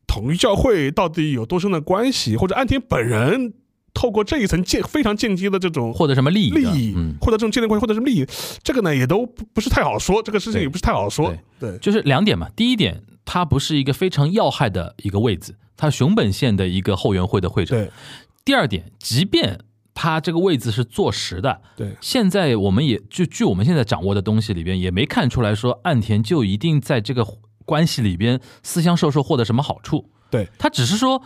[0.08, 3.54] 统一教会到底有多深的关系，或者岸田本人
[4.00, 6.62] 透过这一层间非常间接的这种获得什么利益的？
[6.62, 8.26] 利益，嗯，或者这种建立关系，获得什么利益，
[8.64, 12.48] 这个呢也都不不是太好说，这个事情也不是太好说，对就是两点嘛。
[12.56, 17.78] 第一点，他不是一个非常要害的一个位置，他熊本县的一个后援会的会长。
[17.78, 17.92] 对
[18.46, 19.60] 第二点，即便
[19.94, 27.28] 他这个位置是坐实的，对现在我们也就据我们现在掌握的东西里边，也没看出来说岸田就一定在这个
[27.66, 30.10] 关系里边私相授受获得什么好处。
[30.30, 31.22] 对，他只是说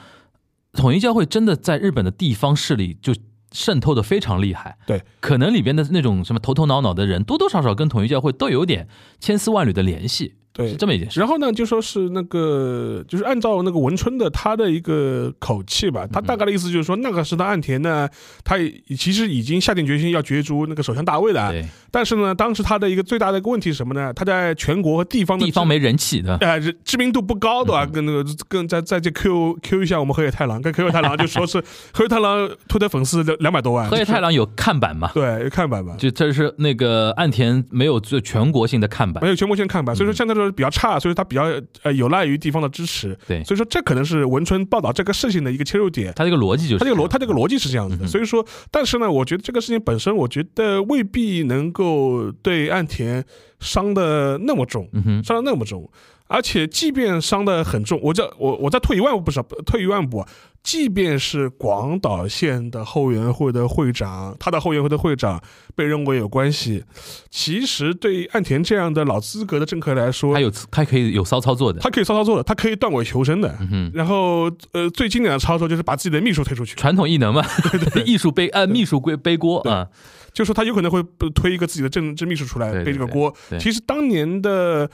[0.73, 3.13] 统一教会真的在日本的地方势力就
[3.51, 4.77] 渗透的非常厉害。
[4.85, 8.87] 对，可能里边的那种什么头头脑脑的人，多多少少跟统一教会都有点
[9.19, 11.19] 千丝万缕的联系，对是这么一件事。
[11.19, 18.07] 然后呢，就说是那个，就是按照那个文春的他的一个口气吧，他大概的意思就是说，那个时的岸田呢，
[18.43, 24.13] 他也其实已经下定决心要角逐那个首相大位了，对，但是呢，当时他的一个最大的一个问题是什么呢？
[24.13, 27.85] 他在全国和地方的地方没人气的，呃 知知名度不高，对吧？
[27.85, 31.57] 跟那个跟在在这 Q Q 一下我们河野太郎，跟河野太郎就说是
[31.93, 35.09] 河野太郎推特粉丝两两百多万，河野太郎有看板嘛？
[35.13, 35.95] 对有看板吧。
[35.97, 41.43] 就这是那个岸田没有做全国性的看板没，有全国性看板，所以说相对来说比较差，所以它比较
[41.81, 43.43] 呃有赖于地方的支持，对。
[43.43, 46.13] 所以说这可能是文春报道这个事情的一个切入点。
[46.15, 53.23] 他这个逻辑就是他这个逻，他这个逻辑是这样子的，嗯所以说，但是呢，我觉得这个事情本身，我觉得未必能够对岸田
[53.59, 55.89] 伤的那么重，嗯，伤的那么重，
[56.33, 60.27] 而且即便伤的很重，我这我我再退一万步不是退一万步啊，
[60.63, 65.39] 即便是广岛县的后援会的会长，他的后援会的会长
[65.75, 66.83] 被认为有关系，
[67.29, 73.55] 其实对岸田这样的老资格的政客来说他，有他可以有骚操作的，他可以骚操作的，他可以断尾求生的。
[73.71, 73.91] 嗯。
[73.93, 79.71] 然后，呃，最经典的操作就是把自己的秘书推出去，传统异能嘛，对对 艺术背呃秘书归背锅对。
[79.71, 79.87] 啊，
[80.33, 81.03] 就说他有可能会
[81.35, 83.31] 推一个自己的政治秘书出来对对背这个锅。
[83.59, 84.89] 其实当年的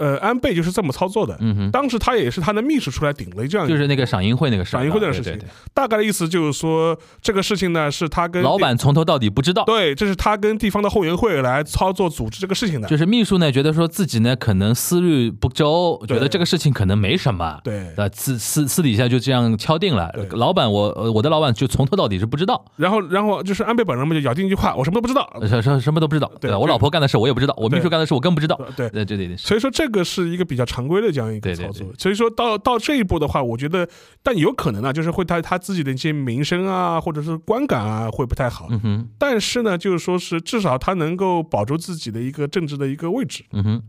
[0.00, 17.86] 呃安倍就是这么操作的，嗯哼，当时他也是他的秘书出来顶了这样一个，就是那个赏樱会那个事赏樱会那个事情对对对大概的意思就是说这个事情呢是他跟老板从头到底不知道，对，这是他跟地方的后援会来操作组织这个事情的，就是秘书呢觉得说自己呢可能思虑不周，觉得这个事情可能没什么，对。
[17.96, 20.10] 呃私私私底下就这样敲定了。
[20.32, 25.28] 老板我呃我的老板就从头到底是不知道，然后，然后就是安倍本人嘛，就咬定一句话，我什么都不知道。
[25.40, 26.30] 呃什什什么都不知道。
[26.40, 28.58] 对我老婆干的事我也不知道，我秘书干的事我更不知道。
[28.76, 31.92] 对，对，所以说这个是一个比较常规的这样一个对对操作。
[31.98, 33.86] 所以说到到这一步的话，我觉得，
[34.22, 38.68] 但有可能啊，就是会他他自己的一些名声啊，或者是观感啊，会不太好。
[38.70, 43.44] 嗯哼，但是呢，就是说是至少他能够保住自己的一个政治的一个位置。
[43.52, 43.82] 嗯哼，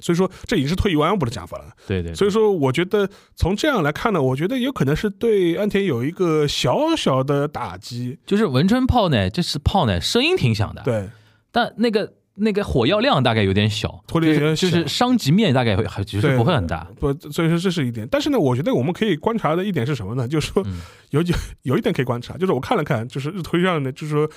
[0.00, 1.66] 所以说这已经是退一万步的讲法了。
[1.86, 8.18] 对对，所以说，我觉得从这样来看呢，我觉得有可能是对安田有一个小小的打击。
[8.24, 11.10] 就是文春炮呢，这是炮呢，声音挺响的，对，
[11.50, 16.86] 但那个那个火药量大概有点小，火力有点小就是伤及面大概会还其实对不会很大。
[16.98, 18.06] 不，所以说这是一点。
[18.10, 20.26] 但是呢，我觉得我们可以观察的一点是什么呢？
[20.26, 24.28] 就是说嗯有有有一点可以观察，就是我看了看，就是日推上的，就是说。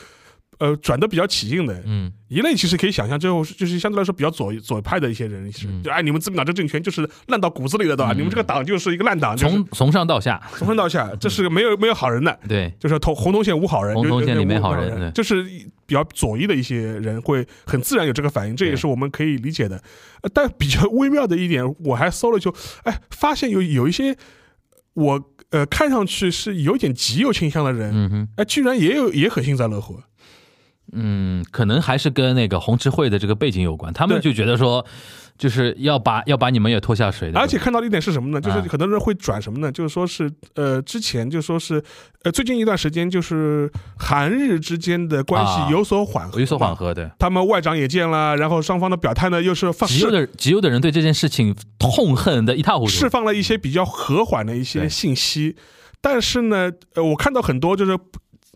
[0.58, 2.12] 呃，转的比较起劲的嗯。
[2.28, 5.84] 一类，其实可以想象，最后是就是相对来说比较左左派的一些人是，嗯。
[5.84, 8.12] 就哎，你们自民党这政权就是烂到骨子里了，对吧？
[8.14, 8.18] 嗯。
[8.18, 15.44] 你们这个党就是一个烂党，就是从从上到下，从上到下，这是个没有没有好人的，对，就是红红通线无好人，红通线就里没好无人就是
[15.86, 19.82] 比较左翼的一些人会很自然有这个反应，这也是我们可以理解的。
[20.22, 24.18] 呃但比较微妙的一点，我还搜了就，哎，发现有有一些
[24.96, 30.02] 我呃看上去是有点极右倾向的人，嗯哼，哎，居然也有也很幸灾乐祸。
[30.96, 34.86] 嗯，可能还是跟那个红池会的这个背景有关，他们就觉得说，
[35.38, 38.40] 就是要把要把你们也拖下水的，而且看到的一点是什么呢？
[38.40, 39.70] 就是啊很多人会转什么呢？
[39.72, 41.84] 就是说是呃，之前就说是
[42.24, 46.74] 呃，最近一段时间就是韩日之间的关啊系有所缓和，有所缓。
[46.76, 47.12] 和的。
[47.20, 55.56] 他们外长也见了，然后双方的表态呢又是放极右的极右的人对这件事情痛恨的一塌糊涂，释放了一些比较和缓的一些信息，
[56.00, 58.00] 但是呢，呃，我看到很多就是。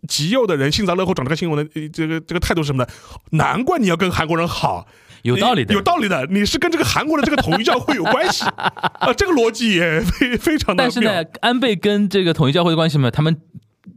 [0.07, 2.89] 极右的人幸灾乐祸转这个新闻的呃这个这个态度是什么呢？
[3.31, 4.87] 难怪你要跟韩国人好，
[5.23, 10.83] 有道理的，有道理的，你是跟这个韩国的这个统一教会有关系 啊，这个逻辑也非非常的。
[10.83, 13.35] 但是呢，安倍跟这个统一教会的关系嘛，他们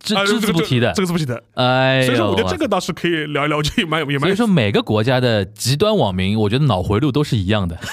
[0.00, 1.02] 只啊，只字不提的这。
[1.02, 1.42] 个字不提的。
[1.54, 7.78] 哎，所以说，我觉得这个倒是可以聊一聊，就也蛮有也蛮所以说每个国家的极端网民，我觉得脑回路都是一样的。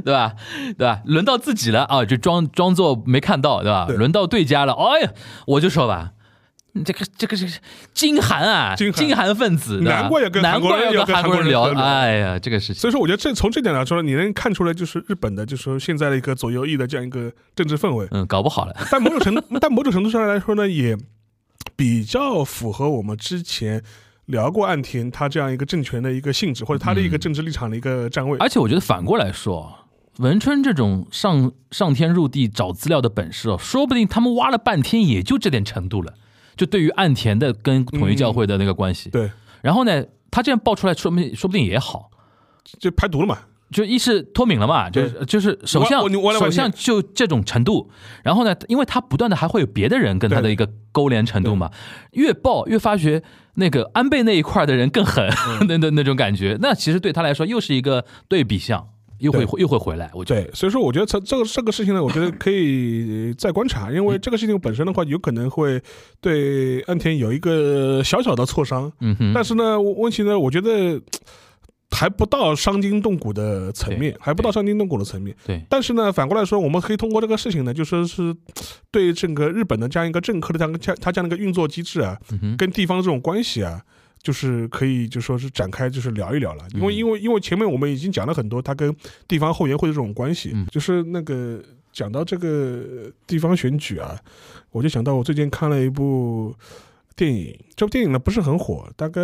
[0.04, 0.34] 对吧？
[0.78, 1.02] 对吧？
[1.04, 3.86] 轮到自己了啊，就装装作没看到，对吧？
[3.86, 5.12] 对轮到对家了，哎呀，
[5.46, 6.12] 我就说吧。
[6.74, 7.52] 你这个这个这个
[7.92, 18.08] 金韩啊，金韩韩分子，难怪要跟难韩国人怪要跟韩国人聊要跟韩国人聊哎呀，这个事情所以说，我觉得这从这点来说，你能看出来，就是日本的，就是说现在的一个左右翼的这样一个政治氛围。
[18.10, 18.74] 嗯，搞不好了。
[18.90, 20.96] 但某种程度， 但某种程度上来说呢，也
[21.76, 23.82] 比较符合我们之前
[24.24, 28.38] 聊过岸田他这样一个政权的一个性质，或者他的一个政治立场的一个站位。
[28.38, 29.70] 而且我觉得反过来说，
[30.18, 36.14] 文春这种上上天入地找资料的本事哦，说不定他们挖了半天也就这点程度了。
[36.56, 39.30] 就对于岸田的跟统一教会的那个关系，对，
[39.62, 42.10] 然后呢，他这样爆出来，说明说不定也好。
[42.78, 43.38] 就排毒了嘛。
[43.72, 46.06] 就一是脱敏了嘛，就是就是首相
[46.38, 47.90] 首相就这种程度，
[48.22, 51.70] 然后呢，因为他不断的还会有别的人跟他的一个勾连程度嘛，
[52.10, 53.22] 越爆越发觉
[53.54, 55.64] 那个安倍那一块的人更狠，嗯。
[55.66, 58.88] 那那那种感觉，那其实对他来说又是一个对比项，
[59.22, 65.80] 又会又会回来，我觉得对，所以说我觉得这这个这个事情呢，我觉得可以再观察，因为这个事情本身的话，有可能会
[66.20, 71.00] 对岸田有一个小小的挫伤，嗯哼，但是呢，问题呢，我觉得
[71.90, 75.36] 还不到伤筋动骨的层面，还不到伤筋动骨的层面。
[75.46, 78.34] 对，但是呢，反过来说，我们可以通过这个事情呢，就说是
[78.90, 83.82] 对整个日本的这样一个政客的这样这样他这样的一个运作机制啊，嗯，跟地方这种关系啊，
[84.22, 86.64] 就是可以就说是展开就是聊一聊了。
[86.74, 88.94] 因为嗯因为因为前面我们已经讲了很多他跟
[89.26, 94.16] 地方后援会的这种关系嗯，就是那个讲到这个地方选举啊，
[94.70, 96.54] 我就想到我最近看了一部。
[97.14, 99.20] 电影这部电影呢不是很火，大概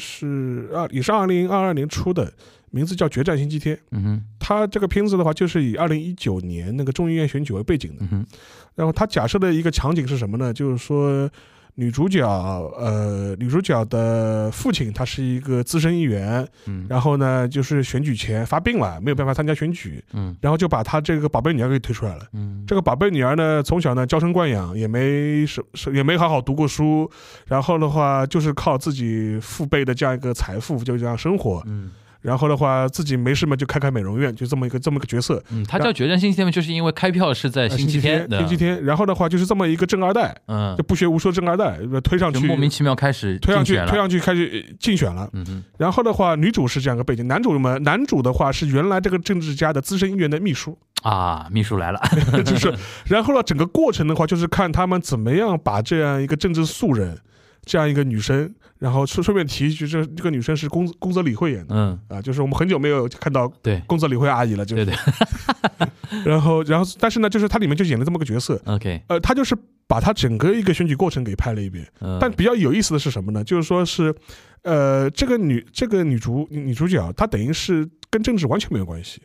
[0.00, 2.32] 是二也是二零二二年出的，
[2.70, 3.76] 名字叫《决战星期天》。
[3.90, 7.98] 嗯哼，它这个片子的话，就是以二零一九年那个众议院选举为背景的。
[8.00, 8.26] 嗯哼，
[8.74, 10.50] 然后它假设的一个场景是什么呢？
[10.50, 11.30] 就是说，
[11.78, 16.86] 女主角呃，女主角的父亲他是一个资深议员，嗯。
[16.88, 20.34] 然后呢，就是选举前发病了，没有办法参加选举，嗯。
[20.40, 22.24] 然后就把他这个宝贝女儿给推出来了。
[22.32, 27.10] 嗯，这个宝贝女儿呢，从小呢娇生惯养，也没是是也没好好读过书，
[27.46, 31.90] 然后的话就是靠自己父辈的这样一个财富就这样生活，嗯
[32.26, 35.40] 然后的话自己没事嘛就开开美容院，就这么一个这么一个角色。
[35.52, 38.36] 嗯，他叫决战星期天嘛，就是因为开票是在呃星期天，的。
[38.40, 40.74] 星期天，然后的话就是这么一个正二代，嗯。
[40.76, 45.30] 就，不学无术的正二代，呃推上去，莫名其妙开始推上去，推上去开始呃竞选了。
[45.34, 52.00] 嗯哼，然后的话，女主是这样一个背景，男主嘛，男主的话是原来这个政治家的资深议员的秘书，啊，秘书来了，
[52.44, 52.74] 就是，
[53.06, 57.16] 然后呢，整个过程的话，就是看他们怎么样把这样一个政治素人，
[57.64, 61.74] 这样一个女生，然后顺顺便提一句，这这个女生是宫宫泽理惠演的。
[61.74, 73.42] 嗯，啊，就是我们很久没有看到对宫泽理惠阿姨了，就是，对对 然后，然后，但是呢，就是她里面就演了这么个角色，，OK，呃，她就是把她整个一个选举过程给拍了一遍，嗯，但比较有意思的是什么呢？
[73.42, 74.14] 就是说是，
[74.62, 79.22] 呃，这个女这个女主女主角，她等于是跟政治完全没有关系。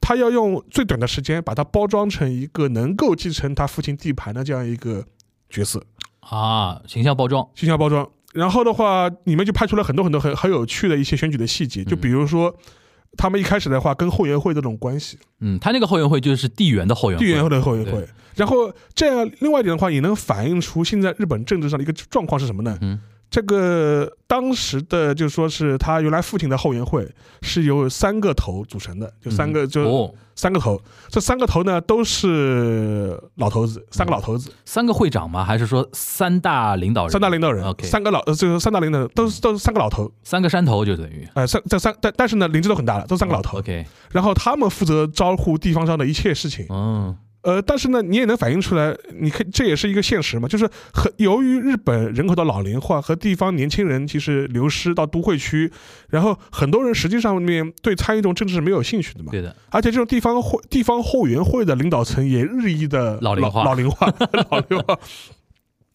[0.00, 5.04] 她要用最短的时间把她包装成一个能够继承她父亲地盘的这样一个
[5.50, 5.82] 角色，
[6.20, 8.08] 啊，形象包装，形象包装。
[8.34, 12.54] 然后的话，里面就拍出了很多很多很很有趣的一些选举的细节，就比如说，
[13.16, 18.06] 他们一开始的话跟后援会这种关系，嗯，他那个后援会就是地缘的后援会，地缘后的后援会。
[18.34, 22.78] 然后这样，另外一点的话，也能反映出现在日本政治上的一个状况是什么呢？
[22.82, 27.06] 嗯这个当时的就说是他原来父亲的后援会
[27.42, 35.44] 是由三个头组成的，就三个、就哦，三个头，这三个头呢都是老头子，三个老头子，三个会长吗？
[35.44, 37.10] 还是说三大领导人？
[37.10, 41.28] 三大领导人 OK 三个老呃这个三大领导人都是都是三个老头，三个山头就等于。
[41.34, 55.70] 哎三这三但但是呢年纪都很大了，都是三个老头，OK，然后他们负责招呼地方上的一切事情，嗯呃，但是呢，你也能反映出来，你看这也是一个现实嘛，就是很由于日本人口的老龄化和地方年轻人其实流失到都会区，
[56.08, 64.12] 然后很多人实际上面对参与这种政治是没有兴趣的嘛，对的，而且这种地方会地方后援会的领导层也日益的老龄化老龄化，
[64.50, 64.98] 老龄化。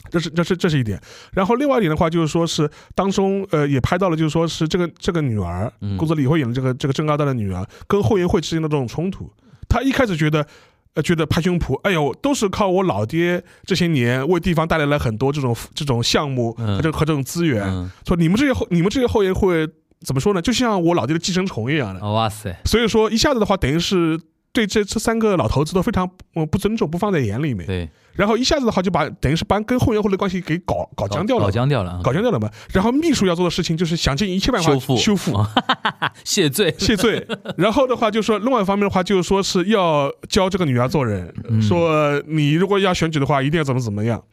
[0.09, 0.99] 这是这是这是一点，
[1.33, 9.29] 然后另外一点的话，就是说是当中呃也拍到了，就是说是这个这个女儿嗯，宫泽理惠演的这个这个正二代的女儿跟后援会之间的这种冲突，
[9.67, 10.47] 她一开始觉得。
[10.95, 17.63] 呃，觉得拍胸脯，哎呦，都是靠我老爹这些年为地方带来了很多这种这种项目嗯和这和这种资源。
[17.63, 19.67] 嗯，说你们这些后你们这些后援会
[20.05, 20.41] 怎么说呢？
[20.41, 21.99] 就像我老爹的寄生虫一样的。
[21.99, 24.19] 哦哇塞，所以说一下子的话，等于是
[24.53, 27.65] 对这这三个老头子都非常呃不尊重，不放在眼里面。
[27.65, 31.45] 对，然后一下子的话，就把等于是把跟后援会的关系给搞搞僵掉了。
[31.45, 31.51] 搞。
[31.51, 35.33] 僵掉了，搞僵掉了嘛，然后秘书要做的事情就是想尽一切办法修复修复、
[36.23, 37.25] 谢罪， 谢罪。
[37.57, 41.59] 然后的话，就说另外一方面的话，就是说是要教这个女儿做人，嗯。
[41.59, 44.23] 说你如果要选举的话，一定要怎么怎么样。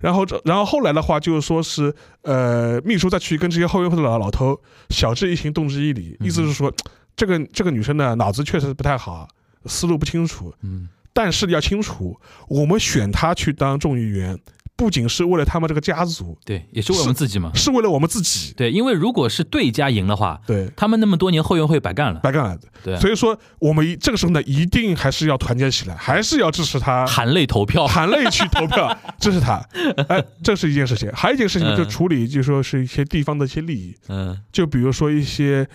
[0.00, 6.70] 然后这，然后后来的话，就是说是，呃，秘书再去跟这些后援会的老老头晓之以情，动之以理，嗯意思是说，
[7.14, 9.28] 这个这个女生呢脑子确实不太好，
[9.66, 14.38] 思路不清楚，嗯但是要清楚，我们选他去当众议员，
[14.74, 17.52] 不仅是为了他们这个家族，对，也是为我们自己嘛。
[17.54, 18.54] 是为了我们自己。
[18.56, 22.20] 对，因为如果是对家赢的话，对，他们那么多年后援会白干了。
[22.20, 22.58] 白干了。
[22.82, 27.86] 对，所以说，我们这个时候呢，一定还是要团结起来，还是要支持他，含泪投票。
[27.86, 29.62] 含泪去投票支持他。
[30.08, 31.12] 哎，这是一件事情。
[31.12, 35.68] 还有一件事情，嗯就处理，就说是一些地方的一些利益，嗯，就比如说一些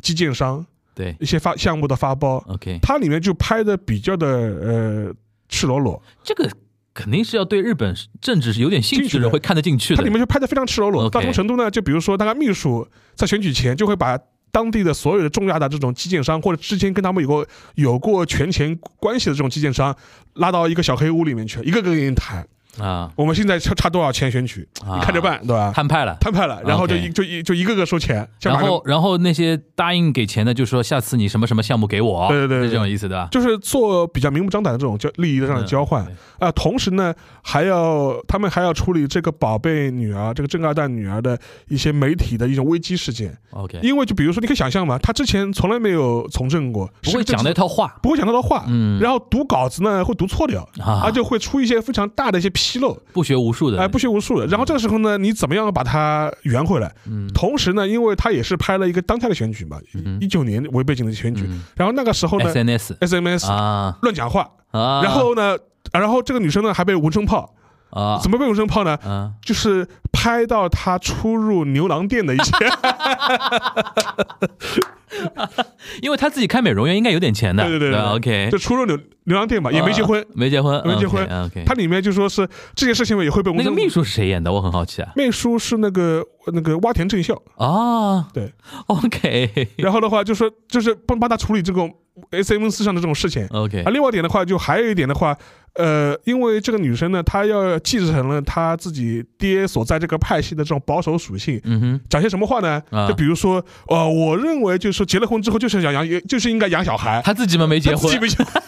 [0.00, 1.16] 基建商、对。
[1.20, 5.14] 一些发项目的发包，，OK，它里面就拍的比较的呃
[5.48, 6.50] 赤裸裸，这个
[6.92, 9.96] 肯定是要对日本政治是有点兴兴趣的人会看得进去的。
[9.96, 10.10] 它里。
[10.10, 11.08] 面就拍的非常赤裸裸。
[11.08, 11.70] 到什么程度呢？
[11.70, 14.18] 就比如说，那个秘书在选举前就会把
[14.52, 19.96] 当地的所有的重要的这种基建商，或者之前跟他们有过有过权钱关系的这种基建商，
[20.34, 22.44] 拉到一个小黑屋里面去，一个个跟你谈，
[22.78, 24.96] 啊，我们现在差差多少钱选举，啊。
[24.98, 25.72] 你看着办，对吧？
[25.74, 26.16] 摊派了。
[26.20, 33.28] 摊派了，然后就一就一就一个个收钱，然后，然后那些答应给钱的就说下次你什么什么项目给我，对对对对是这种意思对吧？
[33.30, 36.04] 就是做比较明目张胆的这种交利益的这样的交换。
[36.04, 47.94] 嗯啊、同时呢，还要他们还要处理这个宝贝女儿、这个正二代女儿的一些媒体的一种危机事件，OK，因为就比如说，你可以想象嘛，他之前从来没有从政过，不会讲那，套话。
[48.02, 48.98] 不会讲那套话，嗯。
[49.00, 51.02] 然后读稿子呢会读错掉，啊。
[51.04, 54.46] 而且会出一些非常大的一些纰漏，不学无术的，哎、不学无术的。
[54.46, 56.92] 然后这个时候呢，你怎么样把它圆回来？
[57.06, 57.26] 嗯。
[57.32, 60.18] 同时呢，因为他也是拍了一个当下的选举嘛，嗯。
[60.20, 61.62] 一九年为背景的选举，嗯。
[61.74, 63.96] 然后那个时候呢 SNS，SMS 啊。
[64.02, 65.56] 乱讲话，啊，然后呢，
[65.92, 67.54] 然后这个女生呢还被无声炮，
[67.90, 68.18] 啊。
[68.22, 68.94] 怎么被无声炮呢？
[69.02, 72.52] 啊，就是拍到她出入牛郎店的一些，
[76.02, 80.20] 因为他自己开美容院应该有点钱的，对对对对，OK，就出入牛牛郎店嘛，也没结婚。
[80.20, 81.24] 啊，没结婚，没结婚。
[81.44, 83.66] OK，它里面就说是这件事情也会被蚊声。
[83.66, 84.52] 那个秘书是谁演的？
[84.52, 85.12] 我很好奇啊。
[85.16, 88.52] 秘书是那个那个洼田正孝，啊，对
[88.86, 89.68] ，OK。
[89.78, 91.92] 然后的话就说就是帮帮他处理这种
[92.30, 93.46] S M 四上的这种事情。
[93.50, 95.36] OK，啊，另外一点的话，就还有一点的话，
[95.74, 102.82] 呃，因为这个女生呢，她要继承了她自己爹所在这个派系的这种保守属性，嗯哼，讲些什么话呢？
[102.90, 108.62] 啊就比如说，呃，我认为就是说结了婚之后就是想养，就是应该养小孩，他自己们没结婚她自己，没结婚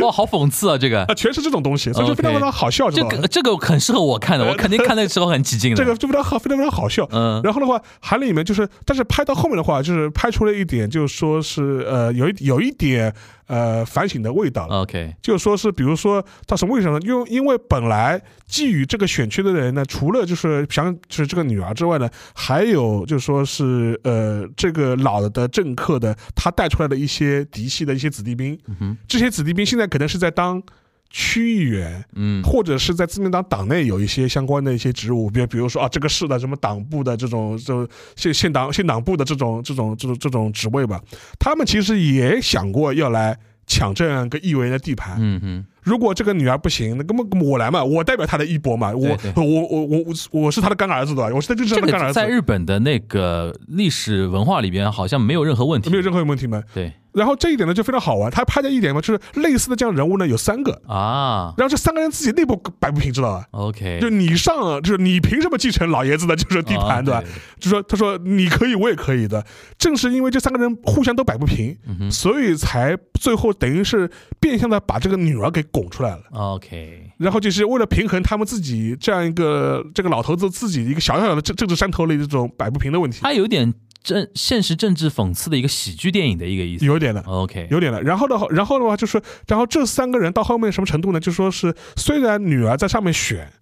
[0.00, 0.78] 哇，好讽刺啊！
[0.78, 3.28] 这个 啊，全是这种东西，所以就非常非常好笑，知这个？
[3.28, 5.76] 这个很适合我看的，我肯定看那个时候很起劲的。
[5.82, 7.06] 这个就非常好，非常非常好笑。
[7.12, 13.14] 嗯然后的话，还里面就是，但是拍到后面的话，就是拍出了一点，就是说是呃，有一有一点
[13.50, 14.82] 呃反省的味道了。
[14.82, 17.00] OK，就是说是，比如说到什么位置上呢？
[17.04, 18.16] 因为因为本来
[18.48, 30.62] 觊觎这个选区的人呢，除了就是想就是这个女儿之外呢，还有就是说是呃这个老的政客的他带出来的一些嫡系的一些子弟兵，嗯，这些子弟兵现在可能是在当
[31.10, 32.42] 区议员，嗯。
[32.42, 37.86] 或者是在自民党党内有一些相关的一些职务，比如比如说啊，这个市的什么党部的这种这种
[38.16, 41.00] 县县党县党部的这种这种这种这种职位吧，
[41.38, 43.36] 他们其实也想过要来
[43.66, 45.16] 抢这样一个议员的地盘。
[45.20, 49.98] 嗯哼，如果这个女儿不行，那根本我来嘛，我代表她的衣钵嘛，我对我我我
[50.32, 51.30] 我我是她的干儿子对吧？
[51.34, 56.62] 我是政治这上的干儿子个在，日本的那个历史文化里边好像没有任何问题，没有任何问题嘛。
[56.74, 67.24] 对然后这一点呢就非常好玩，他拍的一点嘛，就是类似的这样人物呢有三个，啊然后这三个人自己内部摆不平，知道吧？，OK，就你上，就是你凭什么继承老爷子的就是地盘，啊对吧？？
[67.58, 69.44] 就说他说你可以，我也可以的。
[69.76, 74.08] 正是因为这三个人互相都摆不平，嗯所以才最后等于是
[74.38, 76.22] 变相的把这个女儿给拱出来了。
[76.32, 86.84] ，OK，然后就是为了平衡他们自己这样一个这个老头子自己一个小小的政政治山头里这种摆不平的问题，他有点政现实政治讽刺的一个喜剧电影的一个意思。
[86.84, 87.20] 有点的。
[87.22, 91.20] OK，有点的，然后的话，然后的话就是，然后这三个人到后面什么程度呢？
[91.20, 93.52] 就说是虽然女儿在上面选，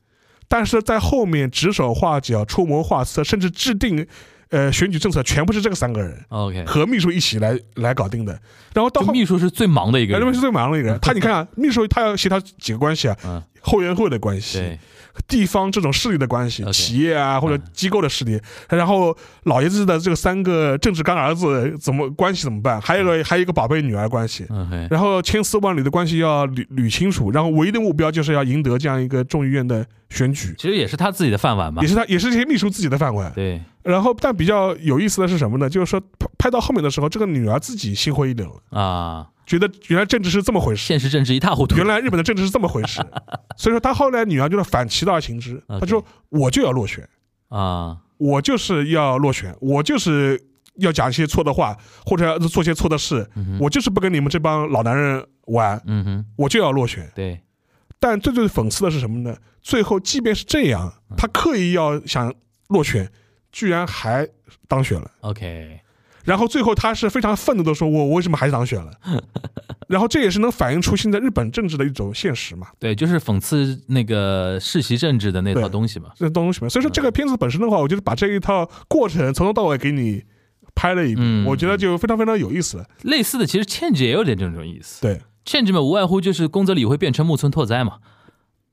[0.46, 4.06] 但是在后面指手画脚、出谋划策，甚至制定
[4.50, 8.32] 呃选举政策，全部是这个三个人 OK，和秘书一起来来搞定的。
[8.74, 10.40] 然后到后就秘书是最忙的一个人秘书是。
[10.40, 14.78] 最忙的一个人， 他你看啊，秘书他要协调几个关系啊，嗯，后援会的关系，对，
[15.26, 17.62] 地方这种势力的关系企业啊或者嗯。
[17.72, 22.80] 机构的势力，然后老爷子的这个三个政治干儿子怎么关系怎么办？
[22.80, 24.46] 还有一个还有一个宝贝女儿关系。
[24.90, 31.82] 然后千丝万缕的关系要捋捋清楚，然后唯一的目标就是要赢得这样一个众议院的选举，其实也是他自己的饭碗嘛。
[31.82, 31.88] 也。
[31.88, 33.32] 是他也是这些秘书自己的饭碗。
[33.32, 35.70] 对，然后，但比较有意思的是什么呢？
[35.70, 40.84] 就是说拍拍到后面的时候，这个女儿自己心灰意冷了，啊，觉得原来政治是这么回事。
[40.86, 41.74] 现实政治一塌糊涂。
[41.76, 43.00] 原来日本的政治是这么回事，
[43.56, 45.60] 所以说他后来女儿就是反其道而行之。
[45.80, 47.08] 他说我就要落选，
[47.48, 50.40] 啊，我就是要落选，我就是
[50.76, 57.10] 要讲一些错的话，或者要做些错的事，嗯，我就是不跟你们这帮老男人玩，嗯哼，我就要落选。
[57.14, 57.40] 对，
[57.98, 59.36] 但最最讽刺的是什么呢？
[59.62, 62.32] 最后即便是这样，他刻意要想
[62.68, 63.10] 落选，
[63.50, 64.28] 居然还
[64.68, 65.10] 当选了。
[65.20, 65.80] OK，
[66.28, 68.92] 然后最后他是非常愤怒的说：“我为什么还是当选了？”
[69.88, 76.10] 然后这也是能反映出现在日本政治的一种现实嘛，对，就是讽刺那个世袭政治的那套东西嘛。
[76.18, 76.68] 那东西嘛。
[76.68, 80.22] 所以说这个片子本身的话，我觉得把这一套过程从头到尾给你
[80.74, 82.84] 拍了一遍，嗯我觉得就非常非常有意思。
[83.04, 85.00] 类似的，其实欠着也有点这种意思。
[85.00, 87.94] 对，欠着嘛，无外乎就是宫泽理惠变成木村拓哉嘛，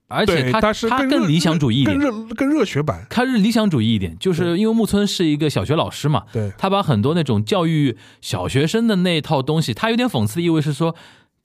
[0.08, 3.06] 而且，他他是更热他更理想主义一更点，热更热血版。
[3.10, 10.96] 他是理想主义一点，就是因为木村是一个小学老师嘛，对他把很多那种教育小学生的那一套东西，他有点讽刺的意味是说。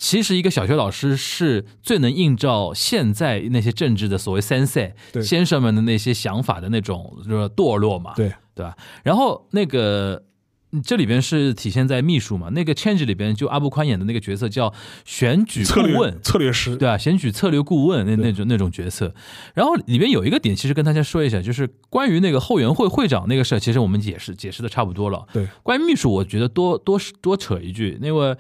[0.03, 4.93] 其实，一个小学老师是最能映照现在那些政治的所谓 sensei
[5.23, 8.75] 先生们的那些想法的那种就是堕落嘛，对对吧？
[9.03, 10.25] 然后那个嗯
[10.85, 14.73] 这里边是体现在秘书嘛，那个 Change 里边就阿布宽演的那个角色叫
[15.05, 19.13] 选举顾问，策略师，对啊，选举策略顾问那那种那种角色。
[19.55, 25.27] 然后里边有一个点，其实跟大家说一下，就是关于那个后援会会长那个事儿，其实我们解释解释的差不多了。
[25.33, 28.37] 对，关于秘书，我觉得多多多扯一句，因为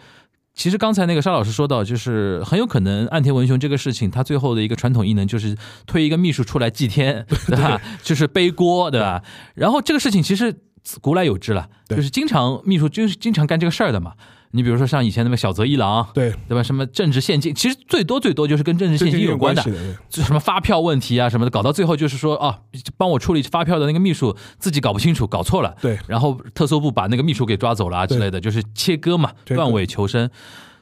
[0.55, 5.57] 其实刚才那个沙老师说到，就是很有可能岸田文雄这个事情，他最后的一个传统异能就是
[5.87, 7.81] 推一个秘书出来祭天，对吧？
[8.03, 9.23] 就是背锅，对吧？
[9.55, 10.55] 然后这个事情其实
[11.01, 14.13] 古来有之了，就是经常秘书就是经常干这个事儿的嘛。
[14.53, 16.63] 你比如说像以前那个小泽一郎，对，对吧？
[16.63, 19.63] 什么政治献金，其实最多最多就是跟政治献金有关的。
[20.09, 22.59] 就什么发票问题啊什么的，搞到最后就是说啊，
[22.97, 30.29] 帮我处理发票的那个秘书自己搞不清楚，搞错了，对然后特搜部把那个秘书给抓走了啊之类的，就是切割嘛，断尾求生。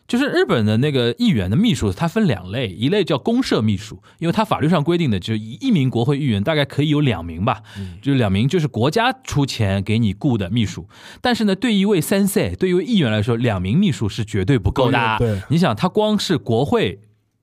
[0.08, 7.62] 就是日本的那个议员的秘书，它分两类，一类叫公社秘书，因为它法律上规定的，就是一一名国会议员大概可以有两名吧，
[8.00, 10.88] 就是两名就是国家出钱给你雇的秘书。
[11.20, 14.98] 但是呢，对一位三 C，对于一位议员来说，两名秘书是绝对不够的。
[14.98, 17.00] 啊对你想，他光是国会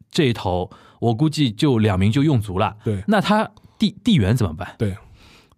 [0.09, 2.77] 这一头，我估计就两名就用足了。
[2.83, 4.73] 对那他地地缘怎么办？
[4.79, 4.95] 对，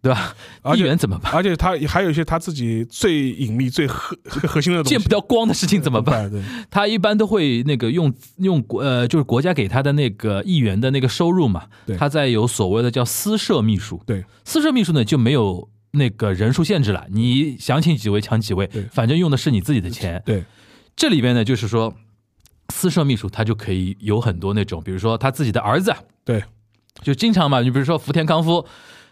[0.08, 0.34] 对吧？
[0.62, 1.34] 而且地缘怎么办？
[1.34, 4.16] 而且他还有一些他自己最隐秘、最核
[4.48, 6.32] 核心的东西，见不到光的事情怎么办？
[6.72, 14.02] 他一般都会那个用用国呃，就是国家给他的那个议员的那个收入嘛对，他在有所谓的叫私设秘书。
[14.06, 20.24] 对私设秘书呢就没有那个人数限制了，你想请几位抢几位，反正用的是你自己的钱。
[20.26, 20.46] 对
[20.96, 21.94] 这里边呢，就是说，
[22.74, 25.94] 私设秘书他就可以有很多那种，比如说他自己的儿子，
[26.24, 26.44] 对
[27.04, 28.66] 就经常嘛，你比如说福田康夫，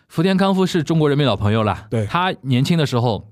[0.07, 3.31] 福田康夫是中国人民老朋友了，对他年轻的时候。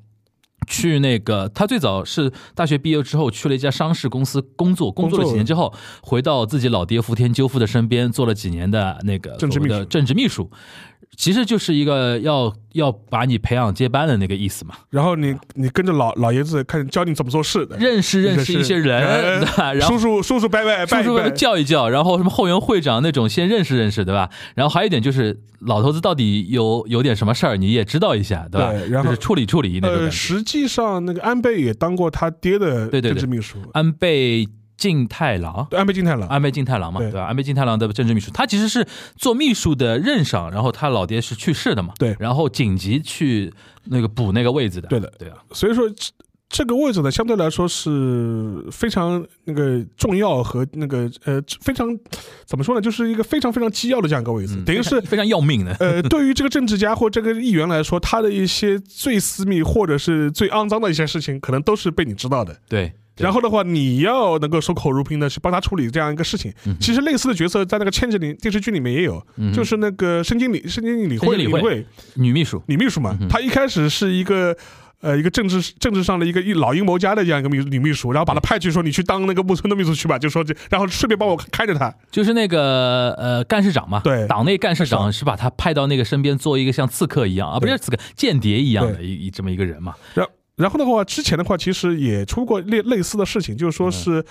[0.66, 10.50] 去那个，他最早是大学毕业之后去了一家商事公司工作，工作了几年之后，回到自己老爹福田赳夫的身边，做了几年的那个政治秘书政治秘书，
[11.16, 14.76] 其实就是一个要要把你培养接班的那个意思嘛。
[14.90, 19.02] 然后你你跟着老老爷子看教你怎么做事的，认识认识一些人，
[19.42, 19.74] 对吧？
[19.74, 24.30] 然后叔叔叔叔拜拜拜一叔叔拜，叫一叫，然后什么后援会长那种先认识认识，对吧？
[24.56, 28.72] 然后还有一点就是老头子到底有有点什么事儿，你也知道一下，对吧？
[28.72, 34.48] 对然后就是处理处理那种呃，实际上那个安倍也当过他爹的对对对政治秘书，安倍
[34.78, 35.66] 晋太郎。
[35.70, 37.26] 对安倍晋太郎，安倍晋太郎嘛，对对吧？
[37.26, 43.54] 安倍晋太郎的政治秘书，他其实是做秘书的任上，然后他老爹是去世的嘛，对然后紧急去
[43.86, 46.12] 那个补那个位置的，对的对啊，所以说这
[46.50, 51.88] 这个位置呢，相对来说是非常那个重要和那个呃非常
[52.46, 62.56] 怎么说呢，就是一个非常非常机要的这样一个位置，嗯等于是非常要命的，呃，对于这个政治家或这个议员来说，他的一些最私密或者是最肮脏的一些事情，可能都是被你知道的。
[62.70, 62.94] 对。
[63.16, 66.54] 对然后的话，你要能够守口如瓶的去帮他处理这样一个事情。
[66.66, 71.86] 嗯其实类似的角色在那个《千纸里电视剧里面也有，嗯就是那个申经理申经理理会申经理会会
[72.16, 74.56] 女秘书，女秘书嘛嗯，她一开始是一个。
[75.04, 81.94] 呃，一个政治政治上的一个一老阴谋家的这样一个秘女秘书，然后把她派去说你去当那个木村的秘书去吧，就说这，然后顺便帮我开着他。
[82.10, 89.94] 就是那个呃干事长嘛，对党内干事长是把他派到那个身边做一个像刺客一样啊，不是刺客，间谍一样的一一这么一个人嘛。
[90.14, 90.26] 然
[90.70, 94.24] 后的话，之前的话其实也出过类类似的事情，就是说是，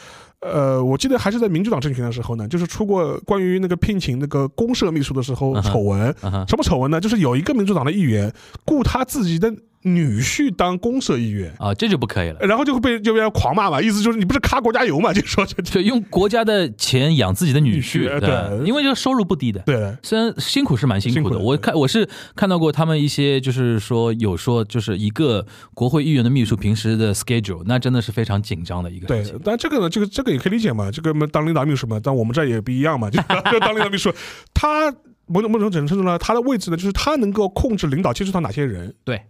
[0.43, 6.15] 呃，我记得还是在民主党政权的时候呢，就是出过关于那个聘请那个公社秘书的时候丑闻。
[6.49, 7.01] 什么丑闻呢？
[7.01, 8.33] 就是有一个民主党的议员
[8.67, 9.53] 雇他自己的
[9.85, 12.39] 女婿当公社议员，啊，这就不可以了。
[12.41, 19.61] 然后就会被就被人狂骂嘛，意思就是你不是卡国家油嘛， 就说就就就用国家的钱养自己的女女婿，对对因为这个收入不低的。
[19.67, 33.21] 对虽然辛苦是蛮辛苦的，苦的我看我是看到过他们一些，就是说有说，就是一个国会议员的秘书平时的 schedule，那真的是非常紧张的一个事情。，但这个呢，这个这个也可以理解嘛，这个嘛当领导秘书嘛，但我们这也不一样嘛，就
[33.53, 34.13] 就当领导秘书，
[34.53, 34.93] 他
[35.27, 39.23] 某种某种程度呢，他的位置呢，就是他能够控制领导接触到哪些人，对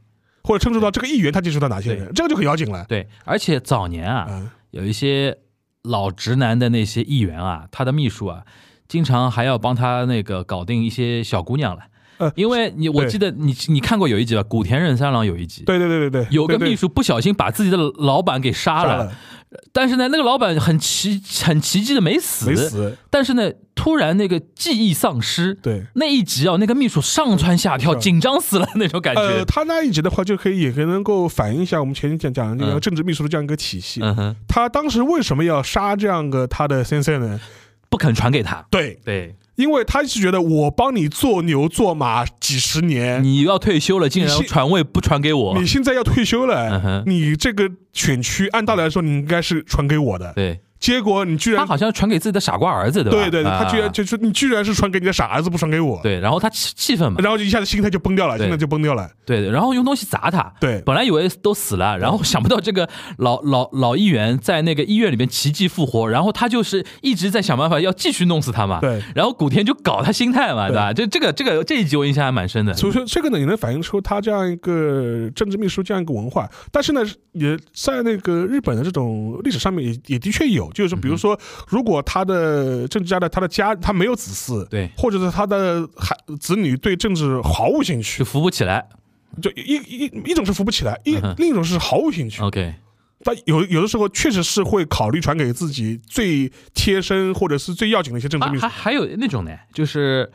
[0.43, 2.85] 或者接触到这个议员他接触到哪些人，这个就很要紧了。
[2.89, 5.37] 对，而且早年啊，嗯，有一些
[5.83, 8.45] 老直男的那些议员啊，他的秘书啊，
[8.89, 11.83] 经常还要帮他那个搞定一些小姑娘了。
[12.19, 19.13] 呃因为你我记得你你看过有一集吧，古田任三郎有一集，对对对对对，有个秘书不小心把自己的老板给杀了，杀了，
[19.73, 25.55] 但是呢，那个老板很奇很奇迹的没死，没死，但是呢，突然那个记忆丧失。
[25.55, 25.85] 对。
[25.95, 29.45] 那一集啊，那个秘书上蹿下跳，紧张死了那种感觉呃，觉。
[29.45, 34.01] 他那一集的话，就可以也可以能够反映一下我们前面讲讲的这个嗯政治秘书的这样一个体系。
[34.03, 37.41] 嗯哼，他当时为什么要杀这样个他的先生呢？
[37.91, 38.65] 不肯传给他。
[38.71, 45.59] 对，对，因为他是觉得我帮你做牛做马几十年，你要退休了，竟然传位不传给我。
[45.61, 45.67] 你。
[45.67, 53.19] 现在要退休嗯了哼，你这个选区按道理来说你应该是传给我的，对结果你居然他好像传给自己的傻瓜儿子，对吧？
[53.19, 60.53] 对对对，他居啊然就是你居然是传给你的傻儿子，不传给我，对，然后他气气愤嘛，然后就一下子心态就崩掉了，心态就崩掉了，对，然后用东西砸他。
[60.61, 68.81] 对本来以为都死了，然后想不到这个老老老议员在那个医院里面奇迹复活，然后他就是一直在想办法要继续弄死他嘛。
[68.81, 69.01] 对。
[69.15, 70.93] 然后古田就搞他心态嘛，对吧？
[70.93, 72.75] 就这个这个这一集我印象还蛮深的。
[72.75, 88.89] 所以说，这个呢也能反映出他这样一个政治秘书这样一个文化，但是呢，也在那个日本的这种历史上面也也的确有，就是比如说，如果他的政治家的他的家他没有子嗣，对，或者是他的孩子女对政治毫无兴趣就，扶不起来。
[89.41, 92.43] 就一一一种是扶不起来，一嗯另一种是毫无兴趣。
[92.43, 92.75] OK，
[93.25, 98.83] 但有有的时候确实是会考虑传给自己最贴身或者是最要紧的一些政治秘书还还。
[98.83, 100.31] 还有那种呢，就是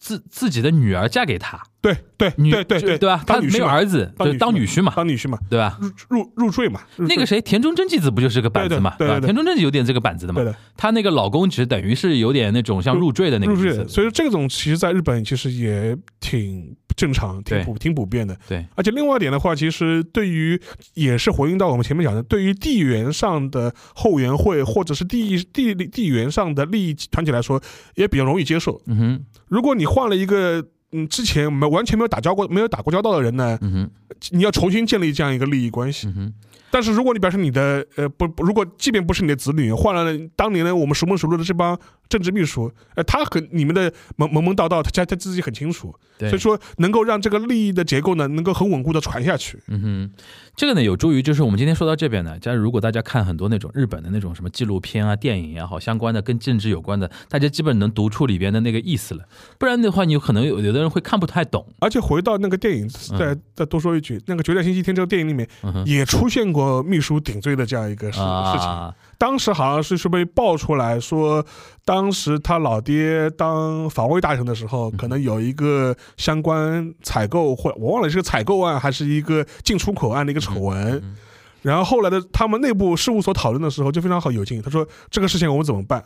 [0.00, 3.22] 自自己的女儿嫁给他，对对女对对对，对吧？
[3.26, 5.78] 他没有儿子，就当女婿嘛，当女婿嘛，对吧？
[6.08, 6.80] 入入入赘嘛。
[6.96, 10.50] 那个谁，田中真纪子不就是个板子嘛，对对对对田中真纪有点这个板子的嘛对。
[10.50, 10.56] 的。
[10.74, 18.36] 她那个老公其实等于是有点那种像入赘的那个意思入赘，所以说这种其实在日本其实也挺正常、挺普、挺普遍的。
[18.46, 20.60] 对，而且另外一点的话，其实对于
[20.92, 27.58] 也是回应到我们前面讲的，对于地缘上的后援会或者是地地地缘上的利益团体来说，
[27.94, 28.78] 也比较容易接受。
[28.84, 33.90] 嗯哼，如果你换了一个嗯之前没完全没有打交过、没有打过交道的人呢，嗯哼，
[34.32, 36.06] 你要重新建立这样一个利益关系。
[36.08, 36.34] 嗯哼，
[36.70, 49.58] 但是如果你表示你的呃不，不如果即便不是你的子女，换了当年呢我们熟门熟路的这帮政治秘书，呃，他很你们的门门门道道，他他他自己很清楚，对所以，说能够让这个利益的结构呢能够很稳固的传下去。
[49.68, 50.10] 嗯哼，
[50.56, 59.24] 这个呢有助于，就是我们今天说到这边呢，假如如果大家看很多那种日本的那种什么纪录片啊、电影也好，相关的跟政治有关的，大家基本能读出里边的那个意思了，
[59.58, 61.66] 不然的话，你有可能有有的人会看不太懂。
[61.80, 68.68] 而且回到那个电影，再再多说一句，那个《决战星期天》这个电影里面嗯，也出现过秘书顶罪的这样一个事事情。
[68.68, 71.44] 啊，当时好像是是被爆出来说，
[71.84, 80.94] 当时他老爹当防卫大臣的时候，可能有一个相关采购或我忘了是个采购案还是一个进出口案的一个丑闻。
[81.02, 81.16] 嗯
[81.62, 86.02] 然后后来的他们内部事务所讨论的时候就非常好有劲，他说这个事情我们怎么办？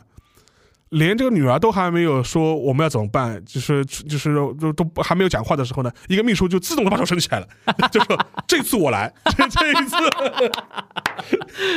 [0.95, 7.47] 连这个女儿都还没有说我们要怎么办，就是就是都都还没有讲话的时候呢，一个秘书就自动的把手伸起来了，
[7.91, 8.17] 就说
[8.47, 9.95] 这次我来， 这这一次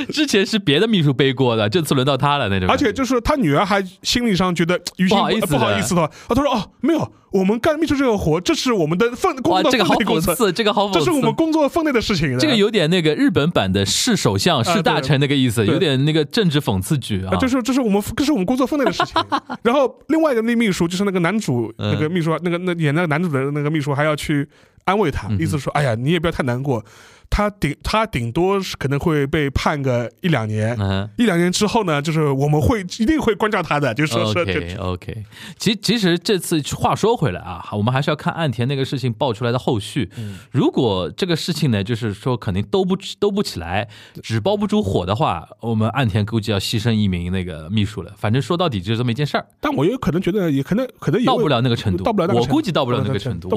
[0.13, 2.69] 之前是别的秘书背锅的，这次轮到他了那种。
[2.69, 10.99] 而且就是他女儿还心理上觉得于心不好意思的不好意思的，啊，他说哦没有，我们干秘书这个活，这是我们的分工哇，作这个好分内工作，讽刺，这个好讽刺。
[10.99, 12.39] 这是我们工作分内的事情。
[12.39, 17.39] 这个有点那个日本版的市首相、是大臣那个意思，对有点那个政治讽刺剧啊啊，。
[17.39, 19.23] 这是这是我们这是我们工作分内的事情。
[19.63, 24.49] 然后另外一个那秘书就是那个男主嗯那个秘书那个那演那个男主的那个秘书还要去
[24.85, 26.83] 安慰他，意思说哎呀你也不要太难过，
[27.31, 30.77] 他顶他顶多是可能会被判个一两年。
[30.79, 35.25] 嗯一两年之后呢，就是我们会一定会关照他的，就是说说，OK OK。
[35.59, 40.11] 其其实这次话说回来啊，我们还是要看岸田那个事情爆出来的后续。
[40.17, 43.89] 嗯如果这个事情呢，就是说肯定兜不兜不起来，
[44.23, 48.13] 纸包不住火的话，我们岸田估计要牺牲一名那个秘书了。
[48.17, 52.05] 反正说到底就是这么一件事儿，但我有可能觉得也可能可能也到不了那个程度，
[52.35, 53.49] 我估计到不了那个程度。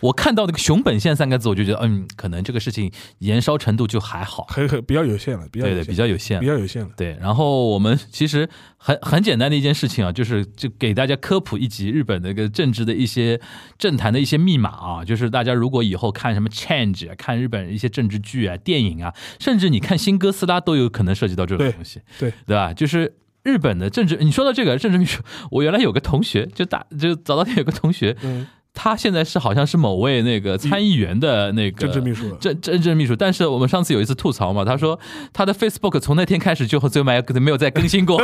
[0.00, 6.46] 我看到那个熊本县三个字，我就觉得，嗯，可能这个事情燃烧程度就还好，很很比较有限了，比较对对，比较有限比。
[6.46, 6.90] 较有限了。
[6.96, 13.40] 对，然后我们其实很很简单的一件事情啊，就是就给大家科普一集日本的一个政治的一些
[13.78, 22.72] 政坛的一些密码啊，就是大家如果以后看什么 Change，啊看日本一些政治剧啊、电影啊，甚至你看新哥斯拉都有可能涉及到这种东西，对对吧？
[22.72, 23.16] 就是。
[23.44, 32.28] 日本的政治，你说到这个政治秘书，我原来有个同学，就大就早稻田有个同学，嗯，他现在是好像是某位那个参议员的那个政治秘书。
[32.28, 34.98] 了政政治秘书，但是我们上次有一次吐槽嘛，他说
[35.32, 38.20] 他的 Facebook 从那天开始就最后没有没有再更新过，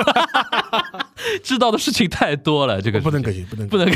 [1.42, 3.88] 知道的事情太多了，这个不能更新，不能不能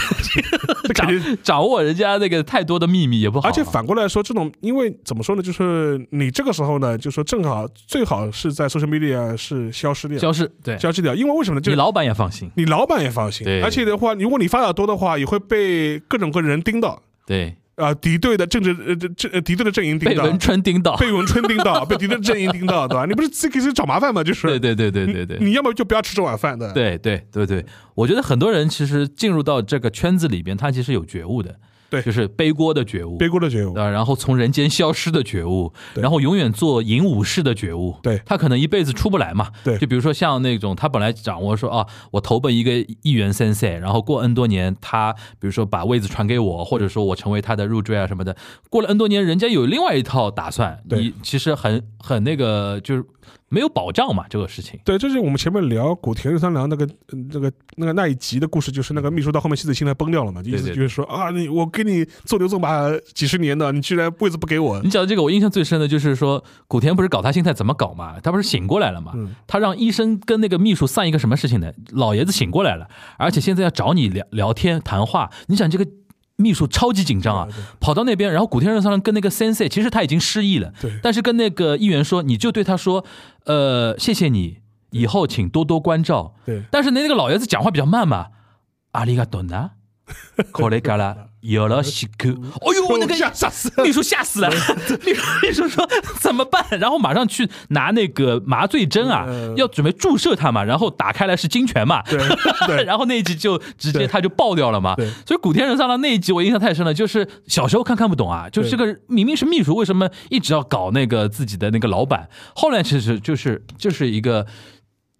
[0.94, 1.08] 掌
[1.42, 3.48] 掌握人家那个太多的秘密也不好。
[3.48, 10.78] 而且反过来说，这种因为怎么说呢，就是你这个时候呢，就说正好最好是在 social media 是消失掉，消失对。
[10.78, 11.60] 消失掉，因为为什么呢？
[11.60, 13.60] 就你老板也放心，你老板也放心，对。
[13.60, 17.02] 而且的话，如果你发的多的话，也会被各种各人盯到。
[17.26, 23.06] 对，啊，敌对的政治呃这这呃敌对的阵营盯到，被文春盯到，被文春盯到， 被敌对阵营盯到，对吧？
[23.06, 24.22] 你不是自己给自己找麻烦吗？
[24.22, 24.46] 就是。
[24.46, 25.38] 对对对对对对。
[25.38, 27.64] 你，你要么就不要吃这碗饭的，对对对对，
[27.94, 31.58] 我觉得很多人其实进入到这个圈子里边，他其实有觉悟的，
[31.94, 32.02] 对。
[32.02, 38.20] 就是背锅的觉悟，背锅的觉悟，啊，然后从人间消失的觉悟，然后永远做影武士的觉悟，对。
[38.26, 39.78] 他可能一辈子出不来嘛，对。
[39.78, 42.72] 就比如说像那种他本来掌握说啊，我投奔一个
[43.02, 48.36] 议员 sensei，然后过 N 多年，他比如说把位子传给我，或者说我成为他的入赘啊什么的，
[48.68, 50.98] 过了 N 多年，人家有另外一套打算，对。
[50.98, 53.04] 你其实很很那个就是
[53.54, 68.18] 没有保障嘛，这个事情，对，这是我们前面聊古田任三郎那个呃那个那个那一集的故事，就是那个秘书到后面妻子心态崩掉了嘛，意思就是说啊，你我给你做牛做马几十年的，你居然位子不给我 你，讲的这个，我印象最深的就是说，古田不是搞他心态怎么搞嘛？
[68.20, 69.12] 他不是醒过来了嘛？
[69.14, 71.70] 嗯他让医生跟那个秘书算一个什么事情呢？
[71.92, 72.88] 老爷子醒过来了，
[73.18, 75.30] 而且现在要找你聊聊天谈话。
[75.46, 75.86] 你想这个
[76.36, 80.90] 秘书超级紧张啊，跑到那边，然后古田任三郎跟那个 sensei，其实他已经失忆了，对。
[81.02, 83.04] 但是跟那个议员说，你就对他说，
[83.44, 84.58] 呃，谢谢你，
[84.90, 86.34] 以后请多多关照。
[86.44, 86.62] 对。
[86.72, 88.28] 但是那个老爷子讲话比较慢嘛，
[88.92, 89.70] 阿里嘎多纳，
[90.51, 92.29] これからよろしく。
[92.29, 94.49] 哎呦，那个吓吓死秘书吓死了，
[95.05, 95.87] 秘秘书说
[96.19, 96.65] 怎么办？
[96.79, 102.17] 然后马上去拿那个麻醉针啊嗯，要准备注射他嘛，然后打开来是金泉嘛，对
[102.65, 105.07] 对然后那一集就直接对他就爆掉了嘛对。
[105.27, 112.27] 所以古田任三郎那一集我印象太深了，就是小时候看看不懂啊，就对这个明明是秘书，为什么一直要搞那个自己的那个老板？
[112.55, 114.47] 后来其实就是就是一个。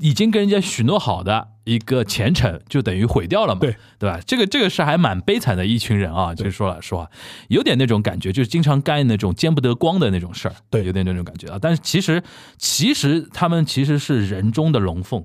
[0.01, 4.20] 已经跟人家许诺好的 一个前程，就等于毁掉了嘛，对对吧？
[4.26, 7.10] 这个这个是还蛮悲惨的一群人啊，就是说了实话，
[7.48, 11.58] 有点那种感觉，就是经常干那种见不得光的那种事儿，对有点那种感觉啊。
[11.60, 12.22] 但是其实
[12.58, 15.24] 其实他们其实是人中的龙凤，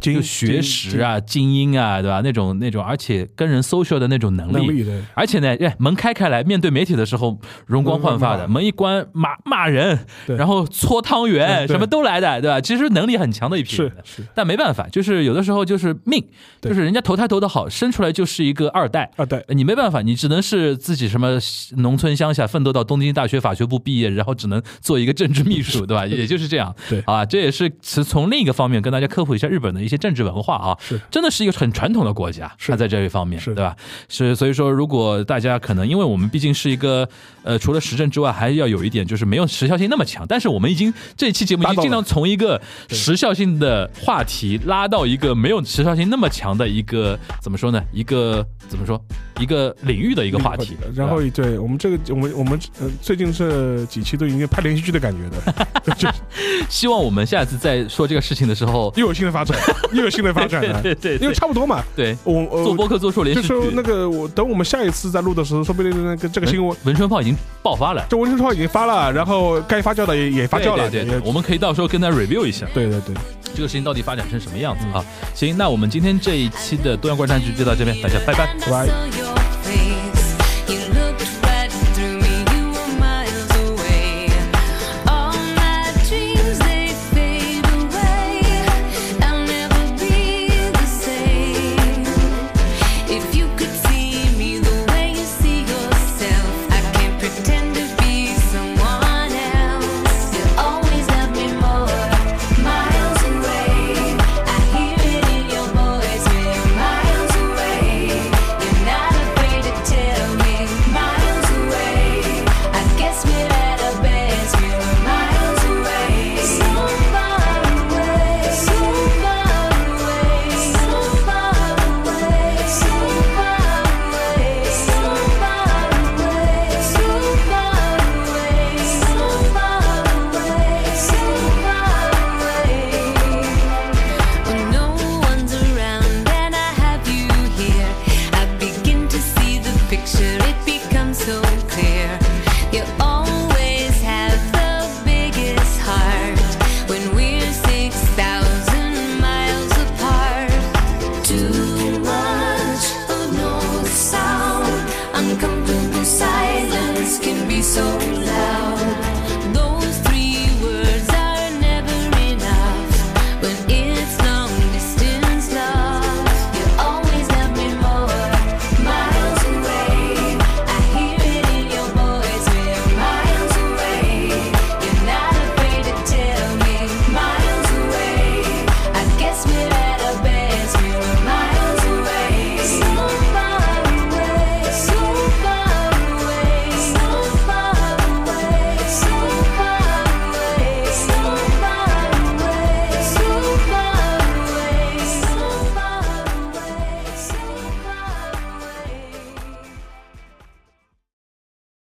[0.00, 2.20] 就精学识啊、精英啊，对吧？
[2.22, 12.60] 那种那种，而且跟人 social 的那种能力，能力对而且呢，哎，门开开来，面对媒体的时候容光焕发的，嗯门一关骂骂人，然后搓汤圆，什么都来的，对吧？
[12.60, 16.24] 其实能力很强的一批人是是但没办法，就是有的时候就是命，
[16.60, 19.10] 就是人家投胎投的好，生出来就是一个二代。
[19.16, 21.38] 啊对你没办法，你只能是自己什么
[21.76, 26.06] 农村乡下奋斗到东京大学法学部毕业，然后只能做一个政治秘书，对吧？
[26.08, 26.74] 也就是这样。
[26.88, 30.76] 对啊，这也是是从另一个方面跟大家科普一下日本的一些政治文化啊。
[30.80, 33.74] 是真的是一个很传统的国家，是它在这一方面，是对吧？
[34.08, 37.08] 是，所以说，如果大家可能，因为我们毕竟是一个，
[37.42, 40.26] 呃，除了时政之外，还要有一点就是没有时效性那么强。
[40.28, 42.60] 但是我们已经这一期节目已经尽量从一个
[42.90, 47.82] 时效性的话题拉到一个没有时效性那么强的一个怎么说呢？
[47.92, 49.02] 一个怎么说？
[49.40, 50.76] 一个领域的一个话题。
[50.94, 56.08] 然后对我们这个我们我们呃最近这几期都已经拍连续剧的感觉的， 就
[56.68, 59.56] 希望我们下次在说这个事情的时候，又有新的发展，
[59.92, 61.82] 又有新的发展 了，对对对因为差不多嘛。
[61.96, 66.76] 对我我做播客做出续就是那个我等我们下一次再录的时候，说不定那个这个新闻。
[66.84, 68.04] 文春炮已经爆发了。
[68.08, 72.66] 这文春炮已经发了，然后该发酵的也也发酵了，也对对对，我们可以到时候跟他 review 一下。
[72.74, 73.14] 对对对，
[73.54, 75.04] 这个事情到底发展成什么样子啊？
[75.34, 78.54] 行，那我们今天这一期的多样观察局就到这边，大家拜拜。
[78.60, 79.37] 拜拜。